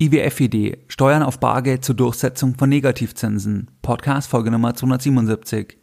IWF-Idee 0.00 0.84
Steuern 0.86 1.24
auf 1.24 1.40
Bargeld 1.40 1.84
zur 1.84 1.96
Durchsetzung 1.96 2.54
von 2.54 2.68
Negativzinsen. 2.68 3.68
Podcast 3.82 4.30
Folge 4.30 4.52
Nummer 4.52 4.72
277. 4.72 5.76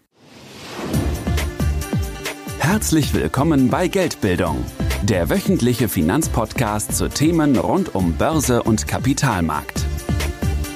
Herzlich 2.60 3.14
willkommen 3.14 3.70
bei 3.70 3.90
Geldbildung, 3.90 4.64
der 5.04 5.30
wöchentliche 5.30 5.90
Finanzpodcast 5.90 6.96
zu 6.96 7.10
Themen 7.10 7.58
rund 7.58 7.94
um 7.94 8.14
Börse 8.14 8.64
und 8.64 8.88
Kapitalmarkt. 8.88 9.84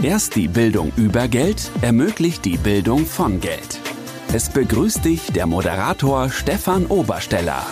Erst 0.03 0.35
die 0.35 0.49
Bildung 0.49 0.91
über 0.97 1.29
Geld 1.29 1.71
ermöglicht 1.81 2.43
die 2.43 2.57
Bildung 2.57 3.05
von 3.05 3.39
Geld. 3.39 3.79
Es 4.33 4.49
begrüßt 4.49 5.05
dich 5.05 5.31
der 5.31 5.45
Moderator 5.45 6.29
Stefan 6.29 6.87
Obersteller. 6.87 7.65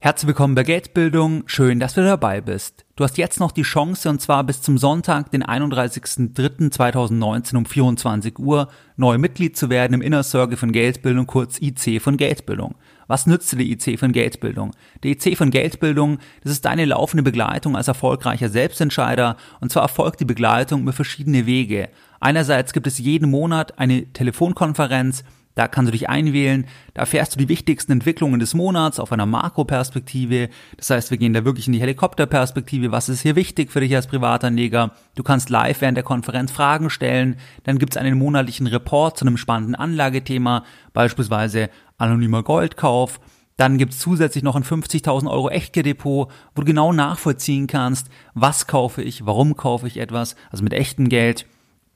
Herzlich 0.00 0.28
willkommen 0.28 0.54
bei 0.54 0.62
Geldbildung. 0.62 1.42
Schön, 1.44 1.78
dass 1.78 1.92
du 1.92 2.02
dabei 2.02 2.40
bist. 2.40 2.83
Du 2.96 3.02
hast 3.02 3.18
jetzt 3.18 3.40
noch 3.40 3.50
die 3.50 3.62
Chance, 3.62 4.08
und 4.08 4.20
zwar 4.20 4.44
bis 4.44 4.62
zum 4.62 4.78
Sonntag, 4.78 5.32
den 5.32 5.42
31.03.2019 5.42 7.56
um 7.56 7.66
24 7.66 8.38
Uhr, 8.38 8.68
neu 8.96 9.18
Mitglied 9.18 9.56
zu 9.56 9.68
werden 9.68 9.94
im 9.94 10.00
Inner 10.00 10.22
Circle 10.22 10.56
von 10.56 10.70
Geldbildung, 10.70 11.26
kurz 11.26 11.60
IC 11.60 12.00
von 12.00 12.16
Geldbildung. 12.16 12.76
Was 13.08 13.26
nützt 13.26 13.50
dir 13.50 13.56
die 13.56 13.72
IC 13.72 13.98
von 13.98 14.12
Geldbildung? 14.12 14.76
Der 15.02 15.10
IC 15.10 15.36
von 15.36 15.50
Geldbildung, 15.50 16.18
das 16.44 16.52
ist 16.52 16.66
deine 16.66 16.84
laufende 16.84 17.24
Begleitung 17.24 17.76
als 17.76 17.88
erfolgreicher 17.88 18.48
Selbstentscheider, 18.48 19.38
und 19.60 19.72
zwar 19.72 19.82
erfolgt 19.82 20.20
die 20.20 20.24
Begleitung 20.24 20.82
über 20.82 20.92
verschiedene 20.92 21.46
Wege. 21.46 21.88
Einerseits 22.20 22.72
gibt 22.72 22.86
es 22.86 22.98
jeden 22.98 23.28
Monat 23.28 23.76
eine 23.76 24.06
Telefonkonferenz, 24.12 25.24
da 25.54 25.68
kannst 25.68 25.88
du 25.88 25.92
dich 25.92 26.08
einwählen, 26.08 26.66
da 26.94 27.02
erfährst 27.02 27.34
du 27.34 27.38
die 27.38 27.48
wichtigsten 27.48 27.92
Entwicklungen 27.92 28.40
des 28.40 28.54
Monats 28.54 28.98
auf 28.98 29.12
einer 29.12 29.26
Makroperspektive. 29.26 30.48
Das 30.76 30.90
heißt, 30.90 31.10
wir 31.10 31.18
gehen 31.18 31.32
da 31.32 31.44
wirklich 31.44 31.68
in 31.68 31.72
die 31.72 31.80
Helikopterperspektive. 31.80 32.90
Was 32.90 33.08
ist 33.08 33.22
hier 33.22 33.36
wichtig 33.36 33.70
für 33.70 33.80
dich 33.80 33.94
als 33.94 34.08
Privatanleger? 34.08 34.90
Du 35.14 35.22
kannst 35.22 35.50
live 35.50 35.80
während 35.80 35.96
der 35.96 36.04
Konferenz 36.04 36.50
Fragen 36.50 36.90
stellen. 36.90 37.36
Dann 37.62 37.78
gibt's 37.78 37.96
einen 37.96 38.18
monatlichen 38.18 38.66
Report 38.66 39.16
zu 39.16 39.24
einem 39.24 39.36
spannenden 39.36 39.76
Anlagethema, 39.76 40.64
beispielsweise 40.92 41.70
anonymer 41.98 42.42
Goldkauf. 42.42 43.20
Dann 43.56 43.78
gibt's 43.78 44.00
zusätzlich 44.00 44.42
noch 44.42 44.56
ein 44.56 44.64
50.000 44.64 45.30
Euro 45.30 45.48
Echtgeld-Depot, 45.48 46.28
wo 46.28 46.60
du 46.60 46.64
genau 46.64 46.92
nachvollziehen 46.92 47.68
kannst, 47.68 48.08
was 48.34 48.66
kaufe 48.66 49.02
ich, 49.02 49.24
warum 49.26 49.56
kaufe 49.56 49.86
ich 49.86 49.98
etwas, 49.98 50.34
also 50.50 50.64
mit 50.64 50.72
echtem 50.72 51.08
Geld 51.08 51.46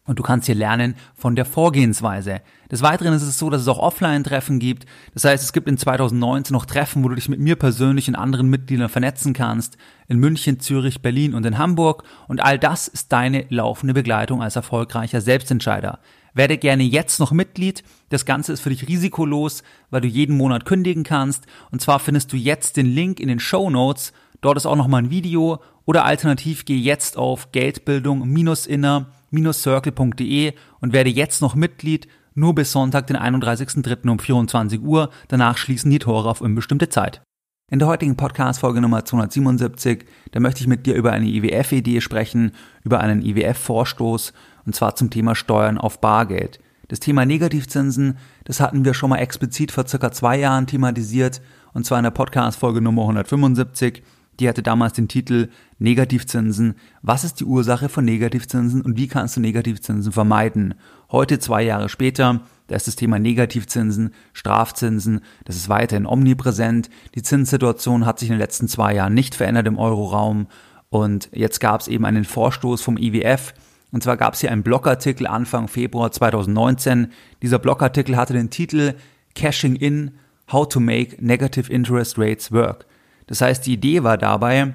und 0.08 0.18
du 0.18 0.22
kannst 0.22 0.46
hier 0.46 0.54
lernen 0.54 0.94
von 1.14 1.36
der 1.36 1.44
Vorgehensweise. 1.44 2.40
Des 2.70 2.82
Weiteren 2.82 3.12
ist 3.12 3.22
es 3.22 3.38
so, 3.38 3.50
dass 3.50 3.60
es 3.60 3.68
auch 3.68 3.78
Offline-Treffen 3.78 4.58
gibt. 4.58 4.86
Das 5.12 5.24
heißt, 5.24 5.44
es 5.44 5.52
gibt 5.52 5.68
in 5.68 5.76
2019 5.76 6.54
noch 6.54 6.64
Treffen, 6.64 7.04
wo 7.04 7.08
du 7.08 7.14
dich 7.14 7.28
mit 7.28 7.40
mir 7.40 7.56
persönlich 7.56 8.08
und 8.08 8.14
anderen 8.14 8.48
Mitgliedern 8.48 8.88
vernetzen 8.88 9.34
kannst. 9.34 9.76
In 10.08 10.18
München, 10.18 10.60
Zürich, 10.60 11.02
Berlin 11.02 11.34
und 11.34 11.44
in 11.44 11.58
Hamburg. 11.58 12.04
Und 12.26 12.42
all 12.42 12.58
das 12.58 12.88
ist 12.88 13.12
deine 13.12 13.44
laufende 13.50 13.92
Begleitung 13.92 14.42
als 14.42 14.56
erfolgreicher 14.56 15.20
Selbstentscheider. 15.20 15.98
Werde 16.32 16.56
gerne 16.56 16.84
jetzt 16.84 17.20
noch 17.20 17.32
Mitglied. 17.32 17.84
Das 18.08 18.24
Ganze 18.24 18.54
ist 18.54 18.60
für 18.60 18.70
dich 18.70 18.88
risikolos, 18.88 19.62
weil 19.90 20.00
du 20.00 20.08
jeden 20.08 20.36
Monat 20.36 20.64
kündigen 20.64 21.04
kannst. 21.04 21.44
Und 21.70 21.82
zwar 21.82 21.98
findest 21.98 22.32
du 22.32 22.36
jetzt 22.38 22.78
den 22.78 22.86
Link 22.86 23.20
in 23.20 23.28
den 23.28 23.40
Show 23.40 23.68
Notes. 23.68 24.14
Dort 24.40 24.56
ist 24.56 24.64
auch 24.64 24.76
nochmal 24.76 25.02
ein 25.02 25.10
Video. 25.10 25.60
Oder 25.84 26.06
alternativ 26.06 26.64
geh 26.64 26.78
jetzt 26.78 27.18
auf 27.18 27.52
Geldbildung-inner 27.52 29.06
circle.de 29.52 30.52
und 30.80 30.92
werde 30.92 31.10
jetzt 31.10 31.42
noch 31.42 31.54
Mitglied, 31.54 32.08
nur 32.34 32.54
bis 32.54 32.72
Sonntag, 32.72 33.06
den 33.08 33.16
31.03. 33.16 34.08
um 34.08 34.18
24 34.18 34.80
Uhr. 34.80 35.10
Danach 35.28 35.56
schließen 35.56 35.90
die 35.90 35.98
Tore 35.98 36.28
auf 36.28 36.40
unbestimmte 36.40 36.88
Zeit. 36.88 37.22
In 37.70 37.80
der 37.80 37.88
heutigen 37.88 38.16
Podcast-Folge 38.16 38.80
Nummer 38.80 39.04
277, 39.04 40.06
da 40.30 40.40
möchte 40.40 40.62
ich 40.62 40.66
mit 40.66 40.86
dir 40.86 40.94
über 40.94 41.12
eine 41.12 41.26
IWF-Idee 41.26 42.00
sprechen, 42.00 42.52
über 42.82 43.00
einen 43.00 43.20
IWF-Vorstoß, 43.20 44.32
und 44.64 44.74
zwar 44.74 44.96
zum 44.96 45.10
Thema 45.10 45.34
Steuern 45.34 45.76
auf 45.76 46.00
Bargeld. 46.00 46.60
Das 46.88 47.00
Thema 47.00 47.26
Negativzinsen, 47.26 48.16
das 48.44 48.60
hatten 48.60 48.86
wir 48.86 48.94
schon 48.94 49.10
mal 49.10 49.18
explizit 49.18 49.70
vor 49.70 49.86
circa 49.86 50.10
zwei 50.12 50.38
Jahren 50.38 50.66
thematisiert, 50.66 51.42
und 51.74 51.84
zwar 51.84 51.98
in 51.98 52.04
der 52.04 52.10
Podcast-Folge 52.10 52.80
Nummer 52.80 53.02
175. 53.02 54.02
Die 54.40 54.48
hatte 54.48 54.62
damals 54.62 54.92
den 54.92 55.08
Titel 55.08 55.48
Negativzinsen. 55.78 56.74
Was 57.02 57.24
ist 57.24 57.40
die 57.40 57.44
Ursache 57.44 57.88
von 57.88 58.04
Negativzinsen 58.04 58.82
und 58.82 58.96
wie 58.96 59.08
kannst 59.08 59.36
du 59.36 59.40
Negativzinsen 59.40 60.12
vermeiden? 60.12 60.74
Heute, 61.10 61.38
zwei 61.38 61.62
Jahre 61.62 61.88
später, 61.88 62.40
da 62.68 62.76
ist 62.76 62.86
das 62.86 62.96
Thema 62.96 63.18
Negativzinsen, 63.18 64.12
Strafzinsen, 64.32 65.20
das 65.44 65.56
ist 65.56 65.68
weiterhin 65.68 66.06
omnipräsent. 66.06 66.90
Die 67.14 67.22
Zinssituation 67.22 68.06
hat 68.06 68.18
sich 68.18 68.28
in 68.28 68.34
den 68.34 68.40
letzten 68.40 68.68
zwei 68.68 68.94
Jahren 68.94 69.14
nicht 69.14 69.34
verändert 69.34 69.66
im 69.66 69.78
Euroraum. 69.78 70.46
Und 70.90 71.28
jetzt 71.32 71.60
gab 71.60 71.80
es 71.80 71.88
eben 71.88 72.04
einen 72.04 72.24
Vorstoß 72.24 72.80
vom 72.82 72.96
IWF. 72.96 73.54
Und 73.90 74.02
zwar 74.02 74.16
gab 74.16 74.34
es 74.34 74.40
hier 74.40 74.52
einen 74.52 74.62
Blogartikel 74.62 75.26
Anfang 75.26 75.66
Februar 75.66 76.12
2019. 76.12 77.08
Dieser 77.42 77.58
Blogartikel 77.58 78.16
hatte 78.16 78.34
den 78.34 78.50
Titel 78.50 78.94
Cashing 79.34 79.76
in, 79.76 80.12
How 80.52 80.68
to 80.68 80.80
Make 80.80 81.16
Negative 81.20 81.72
Interest 81.72 82.18
Rates 82.18 82.52
Work. 82.52 82.86
Das 83.28 83.40
heißt, 83.40 83.64
die 83.64 83.74
Idee 83.74 84.02
war 84.02 84.18
dabei, 84.18 84.74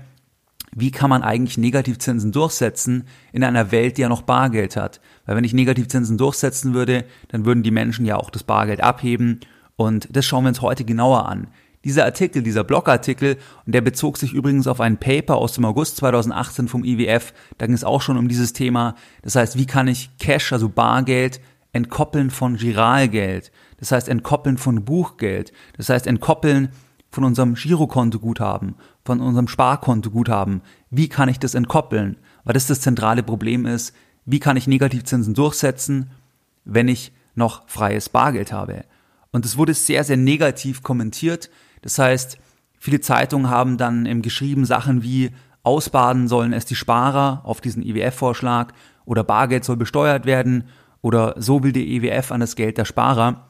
wie 0.75 0.91
kann 0.91 1.09
man 1.09 1.22
eigentlich 1.22 1.58
Negativzinsen 1.58 2.31
durchsetzen 2.31 3.03
in 3.31 3.44
einer 3.44 3.72
Welt, 3.72 3.97
die 3.97 4.02
ja 4.02 4.09
noch 4.09 4.22
Bargeld 4.22 4.75
hat? 4.75 5.02
Weil 5.25 5.36
wenn 5.36 5.44
ich 5.44 5.53
Negativzinsen 5.53 6.18
durchsetzen 6.18 6.74
würde, 6.74 7.06
dann 7.28 7.46
würden 7.46 7.63
die 7.63 7.72
Menschen 7.72 8.06
ja 8.06 8.18
auch 8.18 8.30
das 8.30 8.44
Bargeld 8.44 8.81
abheben 8.81 9.42
und 9.75 10.08
das 10.12 10.25
schauen 10.25 10.46
wir 10.46 10.50
uns 10.50 10.62
heute 10.62 10.86
genauer 10.86 11.28
an. 11.28 11.47
Dieser 11.84 12.06
Artikel, 12.06 12.44
dieser 12.44 12.63
Blogartikel, 12.63 13.38
und 13.66 13.75
der 13.75 13.81
bezog 13.81 14.18
sich 14.18 14.34
übrigens 14.34 14.68
auf 14.68 14.80
ein 14.80 15.00
Paper 15.00 15.36
aus 15.36 15.53
dem 15.53 15.66
August 15.66 15.97
2018 15.97 16.69
vom 16.69 16.86
IWF, 16.86 17.34
da 17.58 17.66
ging 17.66 17.75
es 17.75 17.84
auch 17.84 18.02
schon 18.02 18.18
um 18.18 18.30
dieses 18.30 18.53
Thema. 18.53 18.96
Das 19.22 19.36
heißt, 19.36 19.58
wie 19.58 19.66
kann 19.66 19.90
ich 19.90 20.09
Cash, 20.18 20.53
also 20.53 20.69
Bargeld, 20.69 21.42
entkoppeln 21.74 22.30
von 22.30 22.56
Giralgeld? 22.56 23.52
Das 23.80 23.92
heißt, 23.92 24.08
entkoppeln 24.08 24.58
von 24.58 24.86
Buchgeld. 24.86 25.52
Das 25.75 25.90
heißt, 25.90 26.08
entkoppeln 26.08 26.69
von 27.13 27.24
unserem 27.24 27.53
Girokontoguthaben, 27.53 28.74
von 29.06 29.22
unserem 29.22 29.47
Sparkontoguthaben. 29.47 30.62
Wie 30.90 31.09
kann 31.09 31.29
ich 31.29 31.38
das 31.38 31.53
entkoppeln? 31.53 32.18
Weil 32.44 32.53
das 32.53 32.66
das 32.66 32.81
zentrale 32.81 33.22
Problem 33.22 33.68
ist. 33.68 33.94
Wie 34.25 34.40
kann 34.40 34.57
ich 34.57 34.66
Negativzinsen 34.66 35.35
durchsetzen, 35.35 36.09
wenn 36.66 36.88
ich 36.88 37.12
noch 37.35 37.68
freies 37.69 38.09
Bargeld 38.09 38.51
habe? 38.51 38.85
Und 39.31 39.46
es 39.46 39.57
wurde 39.57 39.75
sehr, 39.75 40.03
sehr 40.03 40.18
negativ 40.18 40.81
kommentiert. 40.81 41.51
Das 41.84 42.00
heißt, 42.00 42.40
viele 42.79 43.00
Zeitungen 43.00 43.50
haben 43.50 43.78
dann 43.78 44.07
im 44.07 44.24
geschrieben 44.24 44.66
Sachen 44.66 45.03
wie 45.03 45.30
ausbaden 45.62 46.28
sollen 46.28 46.51
es 46.51 46.66
die 46.66 46.75
Sparer 46.75 47.41
auf 47.44 47.62
diesen 47.62 47.84
IWF-Vorschlag 47.84 48.74
oder 49.06 49.24
Bargeld 49.24 49.66
soll 49.66 49.78
besteuert 49.78 50.25
werden 50.25 50.66
oder 51.01 51.35
so 51.38 51.63
will 51.63 51.74
der 51.74 51.84
IWF 51.84 52.31
an 52.31 52.40
das 52.40 52.56
Geld 52.56 52.80
der 52.80 52.85
Sparer. 52.85 53.45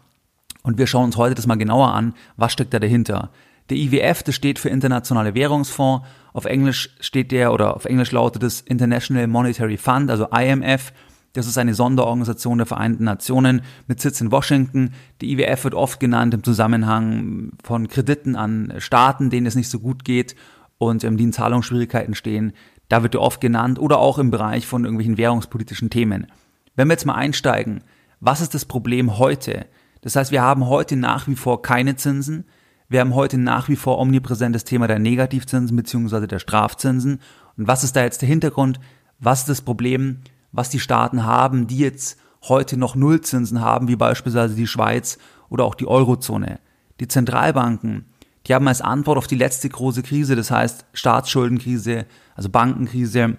Und 0.64 0.78
wir 0.78 0.88
schauen 0.88 1.06
uns 1.06 1.18
heute 1.18 1.36
das 1.36 1.48
mal 1.48 1.56
genauer 1.56 1.94
an, 1.94 2.14
was 2.36 2.52
steckt 2.52 2.74
da 2.74 2.80
dahinter. 2.80 3.32
Der 3.70 3.78
IWF, 3.78 4.24
das 4.24 4.36
steht 4.36 4.60
für 4.60 4.70
Internationale 4.70 5.36
Währungsfonds. 5.36 6.06
Auf 6.34 6.46
Englisch 6.46 6.96
steht 7.00 7.32
der 7.32 7.54
oder 7.54 7.76
auf 7.76 7.86
Englisch 7.86 8.12
lautet 8.12 8.44
es 8.44 8.62
International 8.62 9.28
Monetary 9.28 9.78
Fund, 9.78 10.10
also 10.10 10.28
IMF. 10.28 10.94
Das 11.34 11.48
ist 11.48 11.58
eine 11.58 11.74
Sonderorganisation 11.74 12.60
der 12.60 12.68
Vereinten 12.68 13.06
Nationen 13.06 13.62
mit 13.88 14.00
Sitz 14.00 14.22
in 14.22 14.32
Washington. 14.32 14.92
Die 15.22 15.32
IWF 15.32 15.64
wird 15.64 15.74
oft 15.74 16.00
genannt 16.00 16.34
im 16.34 16.44
Zusammenhang 16.44 17.54
von 17.64 17.88
Krediten 17.88 18.36
an 18.36 18.74
Staaten, 18.78 19.30
denen 19.32 19.48
es 19.48 19.56
nicht 19.56 19.70
so 19.70 19.80
gut 19.80 20.06
geht 20.06 20.36
und 20.78 21.02
die 21.02 21.08
in 21.08 21.34
Zahlungsschwierigkeiten 21.34 22.14
stehen. 22.14 22.54
Da 22.90 23.02
wird 23.02 23.16
er 23.16 23.22
oft 23.22 23.42
genannt 23.42 23.80
oder 23.80 23.98
auch 23.98 24.20
im 24.20 24.30
Bereich 24.30 24.68
von 24.68 24.84
irgendwelchen 24.84 25.18
währungspolitischen 25.18 25.90
Themen. 25.90 26.28
Wenn 26.76 26.88
wir 26.88 26.94
jetzt 26.94 27.06
mal 27.06 27.16
einsteigen, 27.16 27.84
was 28.20 28.42
ist 28.42 28.54
das 28.54 28.66
Problem 28.66 29.18
heute? 29.18 29.66
Das 30.02 30.16
heißt, 30.16 30.32
wir 30.32 30.42
haben 30.42 30.68
heute 30.68 30.96
nach 30.96 31.28
wie 31.28 31.36
vor 31.36 31.62
keine 31.62 31.96
Zinsen. 31.96 32.46
Wir 32.94 33.00
haben 33.00 33.16
heute 33.16 33.40
nach 33.40 33.70
wie 33.70 33.76
vor 33.76 33.98
omnipräsentes 33.98 34.66
Thema 34.66 34.86
der 34.86 35.00
Negativzinsen 35.00 35.76
bzw. 35.76 36.28
der 36.28 36.38
Strafzinsen. 36.38 37.22
Und 37.58 37.68
was 37.68 37.84
ist 37.84 37.96
da 37.96 38.04
jetzt 38.04 38.22
der 38.22 38.30
Hintergrund? 38.30 38.80
Was 39.18 39.40
ist 39.40 39.50
das 39.50 39.62
Problem, 39.64 40.20
was 40.52 40.70
die 40.70 40.80
Staaten 40.80 41.26
haben, 41.26 41.66
die 41.66 41.80
jetzt 41.80 42.20
heute 42.44 42.78
noch 42.78 42.96
Nullzinsen 42.96 43.62
haben, 43.62 43.88
wie 43.88 43.96
beispielsweise 43.96 44.54
die 44.54 44.68
Schweiz 44.68 45.18
oder 45.50 45.64
auch 45.64 45.74
die 45.74 45.88
Eurozone? 45.88 46.60
Die 47.00 47.08
Zentralbanken, 47.08 48.06
die 48.46 48.54
haben 48.54 48.68
als 48.68 48.82
Antwort 48.82 49.18
auf 49.18 49.26
die 49.26 49.38
letzte 49.38 49.70
große 49.70 50.04
Krise, 50.04 50.36
das 50.36 50.52
heißt 50.52 50.86
Staatsschuldenkrise, 50.94 52.06
also 52.36 52.50
Bankenkrise, 52.50 53.38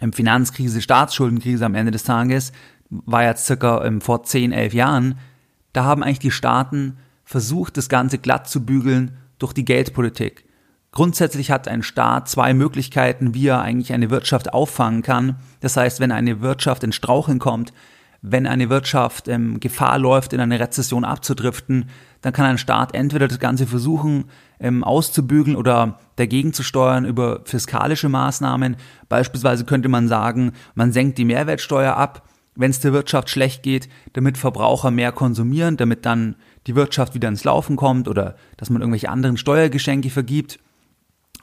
ähm, 0.00 0.12
Finanzkrise, 0.12 0.82
Staatsschuldenkrise 0.82 1.64
am 1.64 1.76
Ende 1.76 1.92
des 1.92 2.02
Tages, 2.02 2.50
war 2.90 3.22
ja 3.22 3.36
circa 3.36 3.84
ähm, 3.84 4.00
vor 4.00 4.24
10, 4.24 4.50
11 4.50 4.74
Jahren, 4.74 5.20
da 5.72 5.84
haben 5.84 6.02
eigentlich 6.02 6.18
die 6.18 6.32
Staaten 6.32 6.96
versucht, 7.32 7.76
das 7.76 7.88
Ganze 7.88 8.18
glatt 8.18 8.48
zu 8.48 8.64
bügeln 8.64 9.16
durch 9.38 9.52
die 9.52 9.64
Geldpolitik. 9.64 10.44
Grundsätzlich 10.92 11.50
hat 11.50 11.66
ein 11.66 11.82
Staat 11.82 12.28
zwei 12.28 12.52
Möglichkeiten, 12.52 13.34
wie 13.34 13.48
er 13.48 13.62
eigentlich 13.62 13.94
eine 13.94 14.10
Wirtschaft 14.10 14.52
auffangen 14.52 15.02
kann. 15.02 15.36
Das 15.60 15.76
heißt, 15.76 15.98
wenn 16.00 16.12
eine 16.12 16.42
Wirtschaft 16.42 16.84
in 16.84 16.92
Straucheln 16.92 17.38
kommt, 17.38 17.72
wenn 18.20 18.46
eine 18.46 18.68
Wirtschaft 18.68 19.26
ähm, 19.26 19.58
Gefahr 19.58 19.98
läuft, 19.98 20.32
in 20.32 20.40
eine 20.40 20.60
Rezession 20.60 21.04
abzudriften, 21.04 21.86
dann 22.20 22.32
kann 22.32 22.44
ein 22.44 22.58
Staat 22.58 22.94
entweder 22.94 23.26
das 23.26 23.40
Ganze 23.40 23.66
versuchen 23.66 24.26
ähm, 24.60 24.84
auszubügeln 24.84 25.56
oder 25.56 25.98
dagegen 26.16 26.52
zu 26.52 26.62
steuern 26.62 27.04
über 27.06 27.40
fiskalische 27.44 28.10
Maßnahmen. 28.10 28.76
Beispielsweise 29.08 29.64
könnte 29.64 29.88
man 29.88 30.06
sagen, 30.06 30.52
man 30.74 30.92
senkt 30.92 31.18
die 31.18 31.24
Mehrwertsteuer 31.24 31.96
ab, 31.96 32.28
wenn 32.54 32.70
es 32.70 32.80
der 32.80 32.92
Wirtschaft 32.92 33.30
schlecht 33.30 33.62
geht, 33.62 33.88
damit 34.12 34.38
Verbraucher 34.38 34.90
mehr 34.90 35.10
konsumieren, 35.10 35.76
damit 35.76 36.04
dann 36.04 36.36
die 36.66 36.74
Wirtschaft 36.74 37.14
wieder 37.14 37.28
ins 37.28 37.44
Laufen 37.44 37.76
kommt 37.76 38.08
oder 38.08 38.36
dass 38.56 38.70
man 38.70 38.82
irgendwelche 38.82 39.10
anderen 39.10 39.36
Steuergeschenke 39.36 40.10
vergibt. 40.10 40.58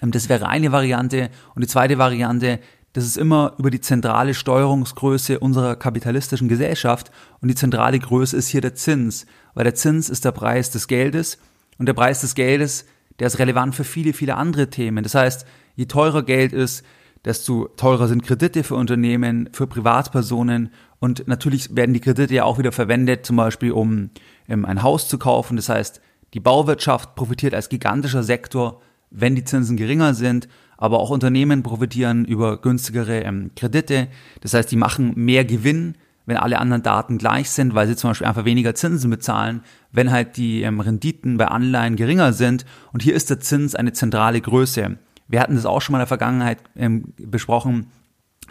Ähm, 0.01 0.11
das 0.11 0.29
wäre 0.29 0.47
eine 0.47 0.71
Variante. 0.71 1.29
Und 1.55 1.63
die 1.63 1.67
zweite 1.67 1.97
Variante, 1.97 2.59
das 2.93 3.05
ist 3.05 3.17
immer 3.17 3.53
über 3.57 3.69
die 3.69 3.81
zentrale 3.81 4.33
Steuerungsgröße 4.33 5.39
unserer 5.39 5.75
kapitalistischen 5.75 6.47
Gesellschaft. 6.47 7.11
Und 7.41 7.49
die 7.49 7.55
zentrale 7.55 7.99
Größe 7.99 8.35
ist 8.35 8.47
hier 8.47 8.61
der 8.61 8.75
Zins, 8.75 9.25
weil 9.53 9.63
der 9.63 9.75
Zins 9.75 10.09
ist 10.09 10.25
der 10.25 10.31
Preis 10.31 10.71
des 10.71 10.87
Geldes. 10.87 11.37
Und 11.77 11.85
der 11.85 11.93
Preis 11.93 12.21
des 12.21 12.35
Geldes, 12.35 12.85
der 13.19 13.27
ist 13.27 13.39
relevant 13.39 13.75
für 13.75 13.83
viele, 13.83 14.13
viele 14.13 14.35
andere 14.35 14.69
Themen. 14.69 15.03
Das 15.03 15.15
heißt, 15.15 15.45
je 15.75 15.85
teurer 15.85 16.23
Geld 16.23 16.53
ist, 16.53 16.83
desto 17.25 17.67
teurer 17.75 18.07
sind 18.07 18.23
Kredite 18.23 18.63
für 18.63 18.75
Unternehmen, 18.75 19.49
für 19.51 19.67
Privatpersonen 19.67 20.71
und 20.99 21.27
natürlich 21.27 21.75
werden 21.75 21.93
die 21.93 21.99
Kredite 21.99 22.33
ja 22.33 22.43
auch 22.43 22.59
wieder 22.59 22.71
verwendet, 22.71 23.25
zum 23.25 23.35
Beispiel 23.35 23.71
um 23.71 24.09
ein 24.49 24.83
Haus 24.83 25.07
zu 25.07 25.17
kaufen. 25.17 25.55
Das 25.55 25.69
heißt, 25.69 26.01
die 26.33 26.39
Bauwirtschaft 26.39 27.15
profitiert 27.15 27.53
als 27.53 27.69
gigantischer 27.69 28.23
Sektor, 28.23 28.81
wenn 29.11 29.35
die 29.35 29.43
Zinsen 29.43 29.77
geringer 29.77 30.13
sind, 30.13 30.47
aber 30.77 30.99
auch 30.99 31.09
Unternehmen 31.09 31.63
profitieren 31.63 32.25
über 32.25 32.61
günstigere 32.61 33.21
ähm, 33.21 33.51
Kredite. 33.55 34.07
Das 34.41 34.53
heißt, 34.53 34.71
die 34.71 34.77
machen 34.77 35.13
mehr 35.15 35.43
Gewinn, 35.43 35.95
wenn 36.25 36.37
alle 36.37 36.59
anderen 36.59 36.83
Daten 36.83 37.17
gleich 37.17 37.49
sind, 37.49 37.73
weil 37.73 37.87
sie 37.87 37.95
zum 37.95 38.11
Beispiel 38.11 38.27
einfach 38.27 38.45
weniger 38.45 38.75
Zinsen 38.75 39.09
bezahlen, 39.09 39.61
wenn 39.91 40.11
halt 40.11 40.37
die 40.37 40.61
ähm, 40.61 40.79
Renditen 40.79 41.37
bei 41.37 41.47
Anleihen 41.47 41.95
geringer 41.95 42.33
sind. 42.33 42.65
Und 42.93 43.01
hier 43.01 43.15
ist 43.15 43.29
der 43.29 43.39
Zins 43.39 43.73
eine 43.73 43.93
zentrale 43.93 44.39
Größe. 44.39 44.97
Wir 45.27 45.41
hatten 45.41 45.55
das 45.55 45.65
auch 45.65 45.81
schon 45.81 45.93
mal 45.93 45.97
in 45.97 46.01
der 46.01 46.07
Vergangenheit 46.07 46.59
ähm, 46.75 47.13
besprochen. 47.17 47.87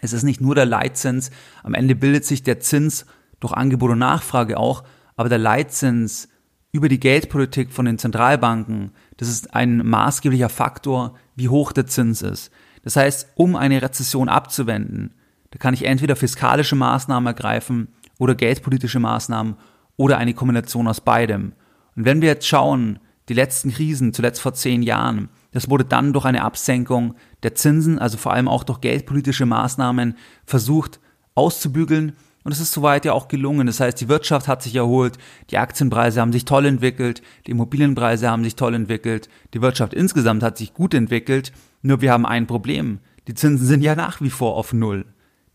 Es 0.01 0.13
ist 0.13 0.23
nicht 0.23 0.41
nur 0.41 0.55
der 0.55 0.67
Leitzins. 0.67 1.31
Am 1.63 1.75
Ende 1.75 1.95
bildet 1.95 2.25
sich 2.25 2.43
der 2.43 2.61
Zins 2.61 3.07
durch 3.41 3.53
Angebot 3.53 3.93
und 3.93 3.99
Nachfrage 3.99 4.59
auch, 4.59 4.83
aber 5.19 5.29
der 5.29 5.39
Leitzins 5.39 6.29
über 6.71 6.89
die 6.89 7.01
Geldpolitik 7.01 7.73
von 7.73 7.85
den 7.85 7.99
Zentralbanken, 7.99 8.93
das 9.17 9.29
ist 9.29 9.53
ein 9.53 9.85
maßgeblicher 9.85 10.49
Faktor, 10.49 11.17
wie 11.35 11.49
hoch 11.49 11.73
der 11.73 11.87
Zins 11.87 12.23
ist. 12.23 12.53
Das 12.85 12.95
heißt, 12.95 13.33
um 13.35 13.57
eine 13.57 13.83
Rezession 13.83 14.29
abzuwenden, 14.29 15.15
da 15.51 15.59
kann 15.59 15.75
ich 15.75 15.87
entweder 15.87 16.15
fiskalische 16.15 16.77
Maßnahmen 16.77 17.27
ergreifen 17.27 17.89
oder 18.19 18.37
geldpolitische 18.37 19.01
Maßnahmen 19.01 19.57
oder 19.97 20.19
eine 20.19 20.35
Kombination 20.35 20.87
aus 20.87 21.01
beidem. 21.01 21.53
Und 21.97 22.05
wenn 22.05 22.23
wir 22.23 22.29
jetzt 22.29 22.47
schauen, 22.47 23.01
die 23.29 23.35
letzten 23.35 23.73
Krisen, 23.73 24.15
zuletzt 24.15 24.41
vor 24.41 24.55
zehn 24.55 24.85
Jahren, 24.85 25.31
das 25.51 25.69
wurde 25.69 25.85
dann 25.85 26.13
durch 26.13 26.27
eine 26.27 26.45
Absenkung 26.45 27.17
der 27.43 27.57
Zinsen, 27.57 27.99
also 27.99 28.19
vor 28.19 28.35
allem 28.35 28.47
auch 28.47 28.63
durch 28.63 28.81
geldpolitische 28.81 29.47
Maßnahmen, 29.47 30.15
versucht 30.45 31.01
auszubügeln 31.35 32.13
und 32.45 32.53
es 32.53 32.61
ist 32.61 32.73
soweit 32.73 33.05
ja 33.05 33.13
auch 33.13 33.29
gelungen. 33.29 33.67
Das 33.67 33.81
heißt, 33.81 34.01
die 34.01 34.09
Wirtschaft 34.09 34.49
hat 34.49 34.63
sich 34.63 34.75
erholt, 34.75 35.19
die 35.51 35.59
Aktienpreise 35.59 36.21
haben 36.21 36.33
sich 36.33 36.45
toll 36.45 36.67
entwickelt, 36.67 37.23
die 37.47 37.51
Immobilienpreise 37.51 38.31
haben 38.31 38.45
sich 38.45 38.57
toll 38.57 38.75
entwickelt, 38.75 39.29
die 39.55 39.61
Wirtschaft 39.61 39.95
insgesamt 39.95 40.43
hat 40.43 40.59
sich 40.59 40.75
gut 40.75 40.95
entwickelt. 40.95 41.53
Nur 41.83 42.01
wir 42.01 42.13
haben 42.13 42.27
ein 42.27 42.47
Problem. 42.47 43.01
Die 43.27 43.35
Zinsen 43.35 43.67
sind 43.67 43.83
ja 43.83 43.95
nach 43.95 44.21
wie 44.21 44.31
vor 44.31 44.57
auf 44.57 44.73
Null. 44.73 45.05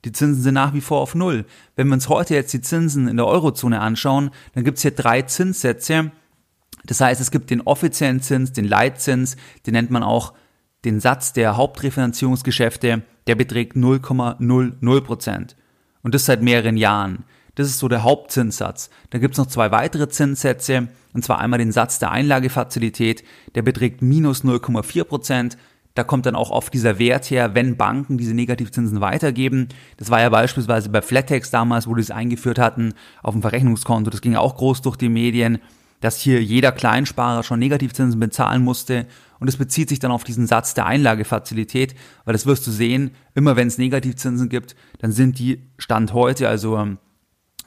Die 0.05 0.11
Zinsen 0.11 0.43
sind 0.43 0.53
nach 0.53 0.73
wie 0.73 0.81
vor 0.81 0.99
auf 0.99 1.15
Null. 1.15 1.45
Wenn 1.75 1.87
wir 1.87 1.93
uns 1.93 2.09
heute 2.09 2.35
jetzt 2.35 2.53
die 2.53 2.61
Zinsen 2.61 3.07
in 3.07 3.17
der 3.17 3.25
Eurozone 3.25 3.79
anschauen, 3.79 4.31
dann 4.53 4.63
gibt 4.63 4.77
es 4.77 4.81
hier 4.81 4.91
drei 4.91 5.21
Zinssätze. 5.21 6.11
Das 6.85 6.99
heißt, 6.99 7.21
es 7.21 7.31
gibt 7.31 7.49
den 7.49 7.61
offiziellen 7.61 8.21
Zins, 8.21 8.51
den 8.51 8.65
Leitzins, 8.65 9.37
den 9.65 9.73
nennt 9.73 9.89
man 9.89 10.03
auch 10.03 10.33
den 10.83 10.99
Satz 10.99 11.31
der 11.31 11.55
Hauptrefinanzierungsgeschäfte, 11.55 13.03
der 13.27 13.35
beträgt 13.35 13.77
0,00 13.77 15.01
Prozent. 15.01 15.55
Und 16.03 16.13
das 16.13 16.25
seit 16.25 16.41
mehreren 16.41 16.77
Jahren. 16.77 17.23
Das 17.55 17.67
ist 17.67 17.79
so 17.79 17.87
der 17.87 18.03
Hauptzinssatz. 18.03 18.89
Dann 19.11 19.21
gibt 19.21 19.33
es 19.33 19.37
noch 19.37 19.47
zwei 19.47 19.71
weitere 19.71 20.09
Zinssätze, 20.09 20.87
und 21.13 21.23
zwar 21.23 21.39
einmal 21.39 21.59
den 21.59 21.71
Satz 21.71 21.99
der 21.99 22.11
Einlagefazilität, 22.11 23.23
der 23.55 23.61
beträgt 23.61 24.01
minus 24.01 24.43
0,4 24.43 25.03
Prozent. 25.03 25.57
Da 25.93 26.03
kommt 26.03 26.25
dann 26.25 26.35
auch 26.35 26.49
oft 26.49 26.73
dieser 26.73 26.97
Wert 26.97 27.29
her, 27.29 27.53
wenn 27.53 27.77
Banken 27.77 28.17
diese 28.17 28.33
Negativzinsen 28.33 28.99
weitergeben. 28.99 29.69
Das 29.97 30.09
war 30.09 30.19
ja 30.19 30.29
beispielsweise 30.29 30.89
bei 30.89 31.03
Flatex 31.03 31.51
damals, 31.51 31.87
wo 31.87 31.93
die 31.93 32.01
es 32.01 32.09
eingeführt 32.09 32.57
hatten, 32.57 32.95
auf 33.21 33.35
dem 33.35 33.41
Verrechnungskonto. 33.41 34.09
Das 34.09 34.21
ging 34.21 34.35
auch 34.35 34.57
groß 34.57 34.81
durch 34.81 34.97
die 34.97 35.09
Medien, 35.09 35.59
dass 36.01 36.19
hier 36.19 36.43
jeder 36.43 36.71
Kleinsparer 36.71 37.43
schon 37.43 37.59
Negativzinsen 37.59 38.19
bezahlen 38.19 38.63
musste 38.63 39.05
und 39.43 39.49
es 39.49 39.57
bezieht 39.57 39.89
sich 39.89 39.99
dann 39.99 40.13
auf 40.13 40.23
diesen 40.23 40.47
Satz 40.47 40.73
der 40.73 40.85
Einlagefazilität, 40.85 41.95
weil 42.23 42.31
das 42.31 42.45
wirst 42.45 42.65
du 42.65 42.71
sehen, 42.71 43.11
immer 43.35 43.57
wenn 43.57 43.67
es 43.67 43.77
Negativzinsen 43.77 44.47
gibt, 44.47 44.73
dann 44.99 45.11
sind 45.11 45.37
die 45.37 45.67
Stand 45.77 46.13
heute, 46.13 46.47
also 46.47 46.77
ähm, 46.77 46.97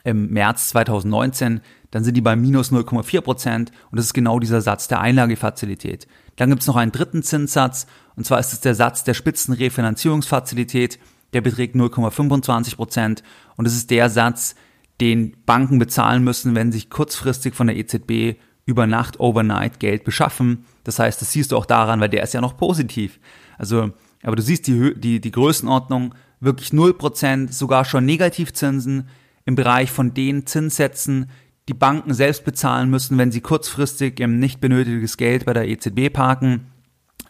im 0.02 0.30
März 0.30 0.70
2019, 0.70 1.60
dann 1.90 2.02
sind 2.02 2.16
die 2.16 2.22
bei 2.22 2.34
minus 2.34 2.72
0,4 2.72 3.20
Prozent 3.20 3.72
und 3.90 3.98
das 3.98 4.06
ist 4.06 4.14
genau 4.14 4.38
dieser 4.38 4.62
Satz 4.62 4.88
der 4.88 5.02
Einlagefazilität. 5.02 6.06
Dann 6.36 6.48
gibt 6.48 6.62
es 6.62 6.66
noch 6.66 6.76
einen 6.76 6.92
dritten 6.92 7.22
Zinssatz 7.22 7.86
und 8.14 8.24
zwar 8.24 8.40
ist 8.40 8.54
es 8.54 8.60
der 8.60 8.74
Satz 8.74 9.04
der 9.04 9.12
Spitzenrefinanzierungsfazilität, 9.12 10.98
der 11.34 11.42
beträgt 11.42 11.76
0,25 11.76 12.76
Prozent 12.76 13.22
und 13.56 13.66
es 13.66 13.74
ist 13.74 13.90
der 13.90 14.08
Satz, 14.08 14.54
den 15.02 15.36
Banken 15.44 15.78
bezahlen 15.78 16.24
müssen, 16.24 16.54
wenn 16.54 16.72
sich 16.72 16.88
kurzfristig 16.88 17.54
von 17.54 17.66
der 17.66 17.76
EZB 17.76 18.40
über 18.66 18.86
Nacht, 18.86 19.20
overnight 19.20 19.80
Geld 19.80 20.04
beschaffen. 20.04 20.66
Das 20.84 20.98
heißt, 20.98 21.20
das 21.22 21.32
siehst 21.32 21.52
du 21.52 21.56
auch 21.56 21.66
daran, 21.66 22.00
weil 22.00 22.08
der 22.08 22.22
ist 22.22 22.34
ja 22.34 22.40
noch 22.40 22.56
positiv. 22.56 23.18
Also, 23.56 23.92
aber 24.22 24.36
du 24.36 24.42
siehst 24.42 24.66
die, 24.66 24.94
die, 24.96 25.20
die 25.20 25.30
Größenordnung 25.30 26.14
wirklich 26.40 26.70
0%, 26.70 27.52
sogar 27.52 27.84
schon 27.84 28.04
Negativzinsen 28.04 29.08
im 29.44 29.54
Bereich 29.54 29.90
von 29.90 30.12
den 30.12 30.46
Zinssätzen, 30.46 31.30
die 31.68 31.74
Banken 31.74 32.12
selbst 32.12 32.44
bezahlen 32.44 32.90
müssen, 32.90 33.18
wenn 33.18 33.32
sie 33.32 33.40
kurzfristig 33.40 34.20
im 34.20 34.38
nicht 34.38 34.60
benötigtes 34.60 35.16
Geld 35.16 35.46
bei 35.46 35.52
der 35.52 35.68
EZB 35.68 36.12
parken. 36.12 36.66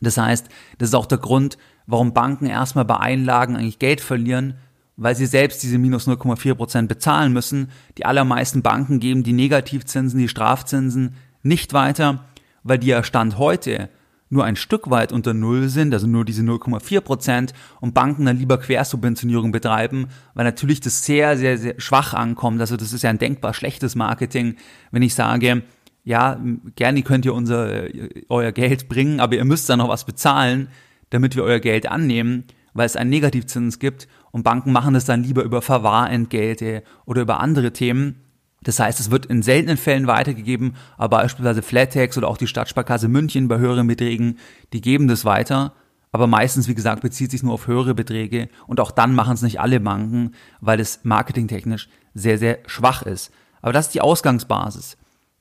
Das 0.01 0.19
heißt, 0.19 0.49
das 0.79 0.91
ist 0.91 0.95
auch 0.95 1.07
der 1.07 1.19
Grund, 1.19 1.57
warum 1.87 2.13
Banken 2.13 2.47
erstmal 2.47 2.85
bei 2.85 2.97
Einlagen 2.97 3.57
eigentlich 3.57 3.79
Geld 3.79 4.01
verlieren, 4.01 4.55
weil 4.97 5.15
sie 5.15 5.27
selbst 5.27 5.63
diese 5.63 5.79
minus 5.79 6.09
0,4 6.09 6.55
Prozent 6.55 6.89
bezahlen 6.89 7.33
müssen. 7.33 7.71
Die 7.97 8.07
allermeisten 8.07 8.63
Banken 8.63 9.01
geben 9.01 9.23
die 9.23 9.33
Negativzinsen, 9.33 10.19
die 10.19 10.29
Strafzinsen 10.29 11.15
nicht 11.47 11.73
weiter, 11.73 12.25
weil 12.63 12.79
die 12.79 12.89
ja 12.89 13.03
Stand 13.03 13.39
heute 13.39 13.89
nur 14.29 14.45
ein 14.45 14.57
Stück 14.57 14.91
weit 14.91 15.13
unter 15.13 15.35
Null 15.35 15.69
sind, 15.69 15.95
also 15.95 16.07
nur 16.07 16.25
diese 16.25 16.43
0,4 16.43 17.01
Prozent 17.01 17.53
und 17.81 17.95
Banken 17.95 18.27
dann 18.27 18.39
lieber 18.39 18.59
Quersubventionierung 18.59 19.53
betreiben, 19.53 20.09
weil 20.35 20.45
natürlich 20.45 20.81
das 20.81 21.05
sehr, 21.05 21.37
sehr, 21.37 21.59
sehr 21.59 21.75
schwach 21.79 22.13
ankommt. 22.13 22.61
Also 22.61 22.77
das 22.77 22.93
ist 22.93 23.03
ja 23.03 23.11
ein 23.11 23.19
denkbar 23.19 23.55
schlechtes 23.55 23.95
Marketing, 23.95 24.57
wenn 24.91 25.03
ich 25.03 25.15
sage, 25.15 25.63
ja, 26.03 26.41
gerne 26.75 27.03
könnt 27.03 27.25
ihr 27.25 27.35
unser, 27.35 27.85
euer 28.29 28.53
Geld 28.53 28.89
bringen, 28.89 29.21
aber 29.21 29.37
ihr 29.37 29.45
müsst 29.45 29.69
dann 29.69 29.79
noch 29.79 29.89
was 29.89 30.05
bezahlen, 30.05 30.69
damit 31.11 31.37
wir 31.37 31.45
euer 31.45 31.61
Geld 31.61 31.89
annehmen, 31.89 32.45
weil 32.75 32.87
es 32.87 32.97
einen 32.97 33.11
Negativzins 33.11 33.79
gibt 33.79 34.09
und 34.33 34.43
Banken 34.43 34.73
machen 34.73 34.95
das 34.95 35.05
dann 35.05 35.23
lieber 35.23 35.43
über 35.45 35.63
Verwahrentgelte 35.63 36.83
oder 37.07 37.23
über 37.23 37.41
andere 37.41 37.73
Themen. 37.73 38.26
Das 38.63 38.81
heißt, 38.81 38.99
es 39.01 39.11
wird 39.11 39.27
in 39.27 39.43
seltenen 39.43 39.77
Fällen 39.77 40.07
weitergegeben, 40.07 40.77
aber 40.97 41.19
beispielsweise 41.19 41.63
Flatex 41.63 42.17
oder 42.19 42.29
auch 42.29 42.39
die 42.39 42.47
Stadtsparkasse 42.47 43.09
München 43.09 43.49
bei 43.49 43.59
höheren 43.59 43.87
Beträgen, 43.87 44.39
die 44.73 44.81
geben 44.81 45.09
das 45.09 45.25
weiter. 45.25 45.75
Aber 46.11 46.27
meistens, 46.27 46.67
wie 46.67 46.75
gesagt, 46.75 47.03
bezieht 47.03 47.31
sich 47.31 47.43
nur 47.43 47.53
auf 47.53 47.67
höhere 47.67 47.95
Beträge 47.95 48.49
und 48.67 48.81
auch 48.81 48.91
dann 48.91 49.15
machen 49.15 49.35
es 49.35 49.43
nicht 49.43 49.61
alle 49.61 49.81
Banken, 49.81 50.33
weil 50.61 50.81
es 50.81 51.01
marketingtechnisch 51.03 51.89
sehr, 52.15 52.39
sehr 52.39 52.61
schwach 52.67 53.03
ist. 53.03 53.31
Aber 53.61 53.73
das 53.73 53.87
ist 53.87 53.95
die 53.95 54.01
Ausgangsbasis. 54.01 54.97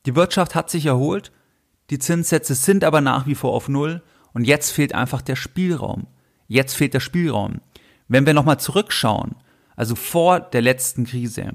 Die 0.05 0.15
Wirtschaft 0.15 0.53
hat 0.53 0.69
sich 0.69 0.85
erholt, 0.85 1.31
die 1.89 1.99
Zinssätze 1.99 2.55
sind 2.55 2.83
aber 2.83 2.99
nach 2.99 3.27
wie 3.27 3.35
vor 3.35 3.53
auf 3.53 3.69
Null 3.69 4.01
und 4.33 4.45
jetzt 4.45 4.71
fehlt 4.71 4.93
einfach 4.93 5.21
der 5.21 5.35
Spielraum. 5.35 6.07
Jetzt 6.47 6.75
fehlt 6.75 6.93
der 6.93 6.99
Spielraum. 6.99 7.61
Wenn 8.07 8.25
wir 8.25 8.33
nochmal 8.33 8.59
zurückschauen, 8.59 9.35
also 9.75 9.95
vor 9.95 10.39
der 10.39 10.61
letzten 10.61 11.05
Krise, 11.05 11.53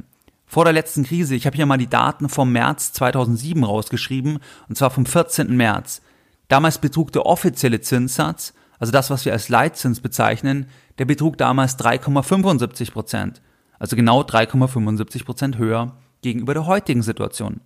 vor 0.50 0.64
der 0.64 0.72
letzten 0.72 1.04
Krise, 1.04 1.36
ich 1.36 1.46
habe 1.46 1.54
hier 1.54 1.64
mal 1.64 1.78
die 1.78 1.88
Daten 1.88 2.28
vom 2.28 2.50
März 2.50 2.92
2007 2.94 3.62
rausgeschrieben, 3.62 4.40
und 4.68 4.76
zwar 4.76 4.90
vom 4.90 5.06
14. 5.06 5.56
März. 5.56 6.02
Damals 6.48 6.78
betrug 6.78 7.12
der 7.12 7.24
offizielle 7.24 7.80
Zinssatz, 7.80 8.52
also 8.80 8.90
das, 8.90 9.10
was 9.10 9.24
wir 9.24 9.32
als 9.32 9.48
Leitzins 9.48 10.00
bezeichnen, 10.00 10.66
der 10.98 11.04
betrug 11.04 11.38
damals 11.38 11.78
3,75 11.78 12.90
Prozent. 12.90 13.40
Also 13.78 13.94
genau 13.94 14.22
3,75 14.22 15.24
Prozent 15.24 15.56
höher 15.56 15.94
gegenüber 16.20 16.52
der 16.52 16.66
heutigen 16.66 17.02
Situation. 17.02 17.60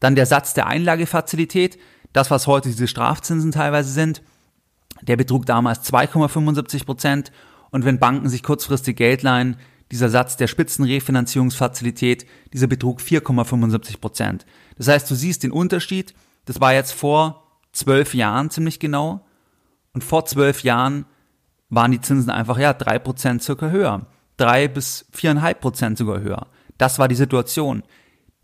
Dann 0.00 0.14
der 0.14 0.24
Satz 0.24 0.54
der 0.54 0.66
Einlagefazilität, 0.66 1.78
das, 2.14 2.30
was 2.30 2.46
heute 2.46 2.70
diese 2.70 2.88
Strafzinsen 2.88 3.52
teilweise 3.52 3.92
sind, 3.92 4.22
der 5.02 5.18
betrug 5.18 5.44
damals 5.44 5.92
2,75 5.92 6.86
Prozent. 6.86 7.32
Und 7.70 7.84
wenn 7.84 7.98
Banken 7.98 8.30
sich 8.30 8.42
kurzfristig 8.42 8.96
Geld 8.96 9.22
leihen, 9.22 9.58
dieser 9.90 10.08
Satz 10.08 10.36
der 10.36 10.46
Spitzenrefinanzierungsfazilität, 10.46 12.26
dieser 12.52 12.66
betrug 12.66 13.00
4,75 13.00 14.00
Prozent. 14.00 14.46
Das 14.76 14.88
heißt, 14.88 15.10
du 15.10 15.14
siehst 15.14 15.42
den 15.42 15.52
Unterschied. 15.52 16.14
Das 16.44 16.60
war 16.60 16.72
jetzt 16.72 16.92
vor 16.92 17.58
zwölf 17.72 18.14
Jahren 18.14 18.50
ziemlich 18.50 18.78
genau. 18.78 19.26
Und 19.92 20.04
vor 20.04 20.24
zwölf 20.24 20.62
Jahren 20.62 21.06
waren 21.68 21.90
die 21.90 22.00
Zinsen 22.00 22.30
einfach, 22.30 22.58
ja, 22.58 22.72
drei 22.72 22.98
Prozent 22.98 23.42
circa 23.42 23.70
höher. 23.70 24.06
Drei 24.36 24.68
bis 24.68 25.06
viereinhalb 25.12 25.60
Prozent 25.60 25.98
sogar 25.98 26.20
höher. 26.20 26.46
Das 26.78 26.98
war 26.98 27.08
die 27.08 27.14
Situation. 27.14 27.82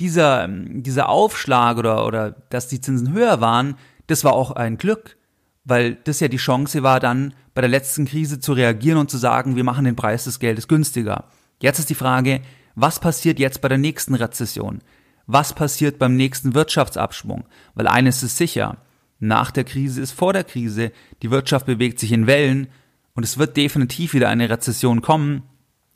Dieser, 0.00 0.46
dieser 0.48 1.08
Aufschlag 1.08 1.78
oder, 1.78 2.06
oder, 2.06 2.32
dass 2.50 2.68
die 2.68 2.80
Zinsen 2.80 3.12
höher 3.12 3.40
waren, 3.40 3.76
das 4.08 4.24
war 4.24 4.34
auch 4.34 4.50
ein 4.50 4.76
Glück, 4.76 5.16
weil 5.64 5.94
das 5.94 6.20
ja 6.20 6.28
die 6.28 6.36
Chance 6.36 6.82
war, 6.82 7.00
dann 7.00 7.34
bei 7.54 7.62
der 7.62 7.70
letzten 7.70 8.04
Krise 8.04 8.38
zu 8.38 8.52
reagieren 8.52 8.98
und 8.98 9.10
zu 9.10 9.16
sagen, 9.16 9.56
wir 9.56 9.64
machen 9.64 9.84
den 9.84 9.96
Preis 9.96 10.24
des 10.24 10.38
Geldes 10.38 10.68
günstiger. 10.68 11.24
Jetzt 11.60 11.78
ist 11.78 11.90
die 11.90 11.94
Frage, 11.94 12.40
was 12.74 13.00
passiert 13.00 13.38
jetzt 13.38 13.60
bei 13.60 13.68
der 13.68 13.78
nächsten 13.78 14.14
Rezession? 14.14 14.82
Was 15.26 15.54
passiert 15.54 15.98
beim 15.98 16.14
nächsten 16.16 16.54
Wirtschaftsabschwung? 16.54 17.44
Weil 17.74 17.88
eines 17.88 18.22
ist 18.22 18.36
sicher, 18.36 18.76
nach 19.18 19.50
der 19.50 19.64
Krise 19.64 20.02
ist 20.02 20.12
vor 20.12 20.32
der 20.32 20.44
Krise, 20.44 20.92
die 21.22 21.30
Wirtschaft 21.30 21.66
bewegt 21.66 21.98
sich 21.98 22.12
in 22.12 22.26
Wellen 22.26 22.68
und 23.14 23.24
es 23.24 23.38
wird 23.38 23.56
definitiv 23.56 24.12
wieder 24.12 24.28
eine 24.28 24.50
Rezession 24.50 25.00
kommen, 25.00 25.42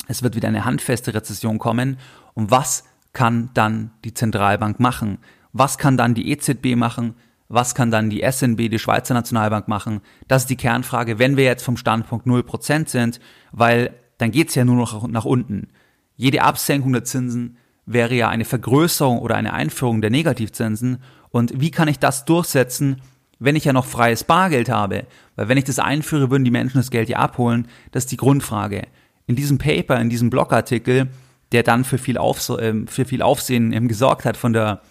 es 0.09 0.23
wird 0.23 0.35
wieder 0.35 0.49
eine 0.49 0.65
handfeste 0.65 1.15
Rezession 1.15 1.59
kommen 1.59 1.99
und 2.35 2.51
was 2.51 2.85
kann 3.13 3.51
dann 3.55 3.91
die 4.05 4.15
Zentralbank 4.15 4.81
machen? 4.81 5.19
Was 5.53 5.79
kann 5.79 5.97
dann 5.97 6.15
die 6.15 6.31
EZB 6.31 6.77
machen? 6.77 7.15
Was 7.49 7.75
kann 7.75 7.91
dann 7.91 8.11
die 8.11 8.25
SNB, 8.29 8.71
die 8.71 8.79
Schweizer 8.79 9.13
Nationalbank 9.13 9.69
machen? 9.69 10.01
Das 10.29 10.43
ist 10.43 10.51
die 10.51 10.57
Kernfrage, 10.57 11.19
wenn 11.19 11.37
wir 11.37 11.45
jetzt 11.45 11.65
vom 11.65 11.77
Standpunkt 11.77 12.27
0% 12.27 12.89
sind, 12.89 13.21
weil 13.51 13.93
dann 14.21 14.31
geht's 14.31 14.55
ja 14.55 14.65
nur 14.65 14.77
noch 14.77 15.09
nach 15.09 15.25
unten. 15.25 15.69
Jede 16.17 16.43
Absenkung 16.43 16.93
der 16.93 17.05
Zinsen 17.05 17.57
wäre 17.87 18.15
ja 18.15 18.29
eine 18.29 18.45
Vergrößerung 18.45 19.19
oder 19.19 19.37
eine 19.37 19.53
Einführung 19.53 20.01
der 20.03 20.11
Negativzinsen. 20.11 21.03
Und 21.31 21.59
wie 21.61 21.71
kann 21.71 21.89
ich 21.89 21.99
das 21.99 22.25
durchsetzen, 22.27 23.01
wenn 23.39 23.57
ich 23.57 23.65
ja 23.65 23.73
noch 23.73 23.87
freies 23.87 24.25
Bargeld 24.25 24.69
habe? 24.69 25.07
Weil 25.37 25.49
wenn 25.49 25.57
ich 25.57 25.65
das 25.65 25.79
einführe, 25.79 26.31
würden 26.31 26.45
die 26.45 26.51
Menschen 26.51 26.77
das 26.77 26.91
Geld 26.91 27.09
ja 27.09 27.19
abholen. 27.19 27.67
Das 27.93 28.05
ist 28.05 28.13
die 28.13 28.19
Grundfrage. 28.19 28.87
In 29.27 29.37
diesem 29.37 29.59
Paper, 29.59 29.99
in 29.99 30.11
diesem 30.11 30.29
Blogartikel, 30.29 31.09
der 31.53 31.63
dann 31.63 31.85
für 31.85 31.99
viel, 31.99 32.19
Aufs 32.19 32.51
äh, 32.51 32.75
für 32.87 33.07
viel 33.07 33.23
Aufsehen 33.23 33.73
ähm, 33.73 33.89
gesorgt 33.89 34.25
hat 34.25 34.37
von 34.37 34.53
der, 34.53 34.83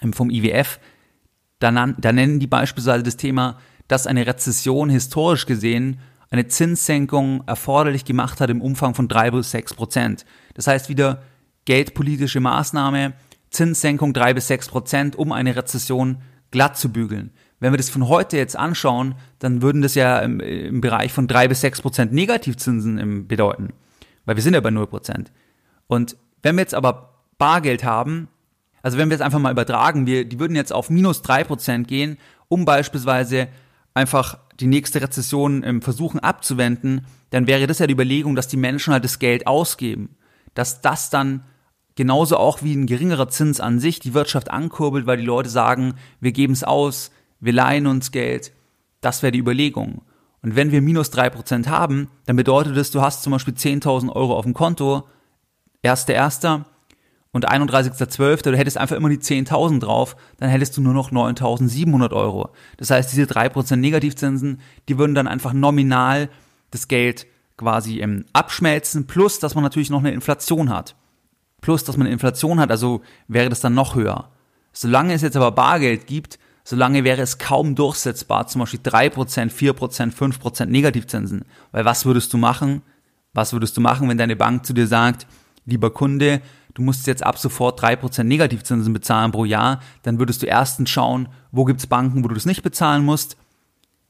ähm, 0.00 0.12
vom 0.12 0.30
IWF, 0.30 0.80
da, 1.58 1.70
da 1.70 2.12
nennen 2.12 2.40
die 2.40 2.46
beispielsweise 2.46 3.02
das 3.02 3.16
Thema, 3.16 3.58
dass 3.88 4.06
eine 4.06 4.26
Rezession 4.26 4.88
historisch 4.88 5.46
gesehen 5.46 5.98
eine 6.34 6.48
Zinssenkung 6.48 7.44
erforderlich 7.46 8.04
gemacht 8.04 8.40
hat 8.40 8.50
im 8.50 8.60
Umfang 8.60 8.94
von 8.94 9.06
drei 9.08 9.30
bis 9.30 9.52
sechs 9.52 9.72
Prozent. 9.72 10.24
Das 10.54 10.66
heißt 10.66 10.88
wieder 10.88 11.22
geldpolitische 11.64 12.40
Maßnahme, 12.40 13.14
Zinssenkung 13.50 14.12
drei 14.12 14.34
bis 14.34 14.48
sechs 14.48 14.68
Prozent, 14.68 15.16
um 15.16 15.30
eine 15.30 15.54
Rezession 15.54 16.18
glatt 16.50 16.76
zu 16.76 16.90
bügeln. 16.90 17.30
Wenn 17.60 17.72
wir 17.72 17.76
das 17.76 17.88
von 17.88 18.08
heute 18.08 18.36
jetzt 18.36 18.56
anschauen, 18.56 19.14
dann 19.38 19.62
würden 19.62 19.80
das 19.80 19.94
ja 19.94 20.18
im, 20.18 20.40
im 20.40 20.80
Bereich 20.80 21.12
von 21.12 21.28
drei 21.28 21.46
bis 21.46 21.60
sechs 21.60 21.80
Prozent 21.80 22.12
Negativzinsen 22.12 23.28
bedeuten. 23.28 23.72
Weil 24.24 24.34
wir 24.34 24.42
sind 24.42 24.54
ja 24.54 24.60
bei 24.60 24.70
null 24.70 24.88
Prozent. 24.88 25.30
Und 25.86 26.16
wenn 26.42 26.56
wir 26.56 26.62
jetzt 26.62 26.74
aber 26.74 27.14
Bargeld 27.38 27.84
haben, 27.84 28.28
also 28.82 28.98
wenn 28.98 29.08
wir 29.08 29.14
jetzt 29.14 29.22
einfach 29.22 29.38
mal 29.38 29.52
übertragen, 29.52 30.06
wir, 30.06 30.24
die 30.24 30.40
würden 30.40 30.56
jetzt 30.56 30.72
auf 30.72 30.90
minus 30.90 31.22
drei 31.22 31.44
Prozent 31.44 31.86
gehen, 31.86 32.18
um 32.48 32.64
beispielsweise 32.64 33.48
einfach 33.94 34.38
die 34.60 34.66
nächste 34.66 35.00
Rezession 35.00 35.62
ähm, 35.64 35.82
versuchen 35.82 36.20
abzuwenden, 36.20 37.06
dann 37.30 37.46
wäre 37.46 37.66
das 37.66 37.78
ja 37.78 37.86
die 37.86 37.94
Überlegung, 37.94 38.36
dass 38.36 38.48
die 38.48 38.56
Menschen 38.56 38.92
halt 38.92 39.04
das 39.04 39.18
Geld 39.18 39.46
ausgeben. 39.46 40.16
Dass 40.54 40.80
das 40.80 41.10
dann 41.10 41.44
genauso 41.96 42.36
auch 42.36 42.62
wie 42.62 42.74
ein 42.74 42.86
geringerer 42.86 43.28
Zins 43.28 43.60
an 43.60 43.80
sich 43.80 44.00
die 44.00 44.14
Wirtschaft 44.14 44.50
ankurbelt, 44.50 45.06
weil 45.06 45.18
die 45.18 45.24
Leute 45.24 45.48
sagen, 45.48 45.94
wir 46.20 46.32
geben 46.32 46.52
es 46.52 46.64
aus, 46.64 47.10
wir 47.40 47.52
leihen 47.52 47.86
uns 47.86 48.10
Geld. 48.10 48.52
Das 49.00 49.22
wäre 49.22 49.32
die 49.32 49.38
Überlegung. 49.38 50.02
Und 50.42 50.56
wenn 50.56 50.72
wir 50.72 50.82
minus 50.82 51.10
drei 51.10 51.30
Prozent 51.30 51.68
haben, 51.68 52.08
dann 52.26 52.36
bedeutet 52.36 52.76
das, 52.76 52.90
du 52.90 53.00
hast 53.00 53.22
zum 53.22 53.32
Beispiel 53.32 53.54
10.000 53.54 54.10
Euro 54.10 54.36
auf 54.36 54.44
dem 54.44 54.54
Konto, 54.54 55.08
erster, 55.82 56.14
erster, 56.14 56.66
und 57.34 57.50
31.12., 57.50 58.42
du 58.42 58.56
hättest 58.56 58.78
einfach 58.78 58.94
immer 58.94 59.08
die 59.08 59.18
10.000 59.18 59.80
drauf, 59.80 60.16
dann 60.38 60.48
hättest 60.50 60.76
du 60.76 60.80
nur 60.80 60.94
noch 60.94 61.10
9.700 61.10 62.12
Euro. 62.12 62.50
Das 62.76 62.90
heißt, 62.90 63.12
diese 63.12 63.24
3% 63.24 63.74
Negativzinsen, 63.74 64.60
die 64.88 64.98
würden 64.98 65.16
dann 65.16 65.26
einfach 65.26 65.52
nominal 65.52 66.28
das 66.70 66.86
Geld 66.86 67.26
quasi 67.56 68.00
ähm, 68.00 68.24
abschmelzen, 68.32 69.08
plus 69.08 69.40
dass 69.40 69.56
man 69.56 69.64
natürlich 69.64 69.90
noch 69.90 69.98
eine 69.98 70.12
Inflation 70.12 70.70
hat. 70.70 70.94
Plus, 71.60 71.82
dass 71.82 71.96
man 71.96 72.06
eine 72.06 72.12
Inflation 72.12 72.60
hat, 72.60 72.70
also 72.70 73.02
wäre 73.26 73.48
das 73.48 73.60
dann 73.60 73.74
noch 73.74 73.96
höher. 73.96 74.28
Solange 74.72 75.12
es 75.12 75.22
jetzt 75.22 75.36
aber 75.36 75.50
Bargeld 75.50 76.06
gibt, 76.06 76.38
solange 76.62 77.02
wäre 77.02 77.22
es 77.22 77.38
kaum 77.38 77.74
durchsetzbar, 77.74 78.46
zum 78.46 78.60
Beispiel 78.60 78.80
3%, 78.80 79.50
4%, 79.50 80.14
5% 80.14 80.66
Negativzinsen. 80.66 81.44
Weil 81.72 81.84
was 81.84 82.06
würdest 82.06 82.32
du 82.32 82.38
machen? 82.38 82.82
Was 83.32 83.52
würdest 83.52 83.76
du 83.76 83.80
machen, 83.80 84.08
wenn 84.08 84.18
deine 84.18 84.36
Bank 84.36 84.64
zu 84.64 84.72
dir 84.72 84.86
sagt, 84.86 85.26
lieber 85.66 85.92
Kunde, 85.92 86.40
du 86.74 86.82
musst 86.82 87.06
jetzt 87.06 87.24
ab 87.24 87.38
sofort 87.38 87.80
drei 87.80 87.96
Prozent 87.96 88.28
Negativzinsen 88.28 88.92
bezahlen 88.92 89.32
pro 89.32 89.44
Jahr, 89.44 89.80
dann 90.02 90.18
würdest 90.18 90.42
du 90.42 90.46
erstens 90.46 90.90
schauen, 90.90 91.28
wo 91.50 91.64
gibt's 91.64 91.86
Banken, 91.86 92.22
wo 92.24 92.28
du 92.28 92.34
das 92.34 92.46
nicht 92.46 92.62
bezahlen 92.62 93.04
musst. 93.04 93.36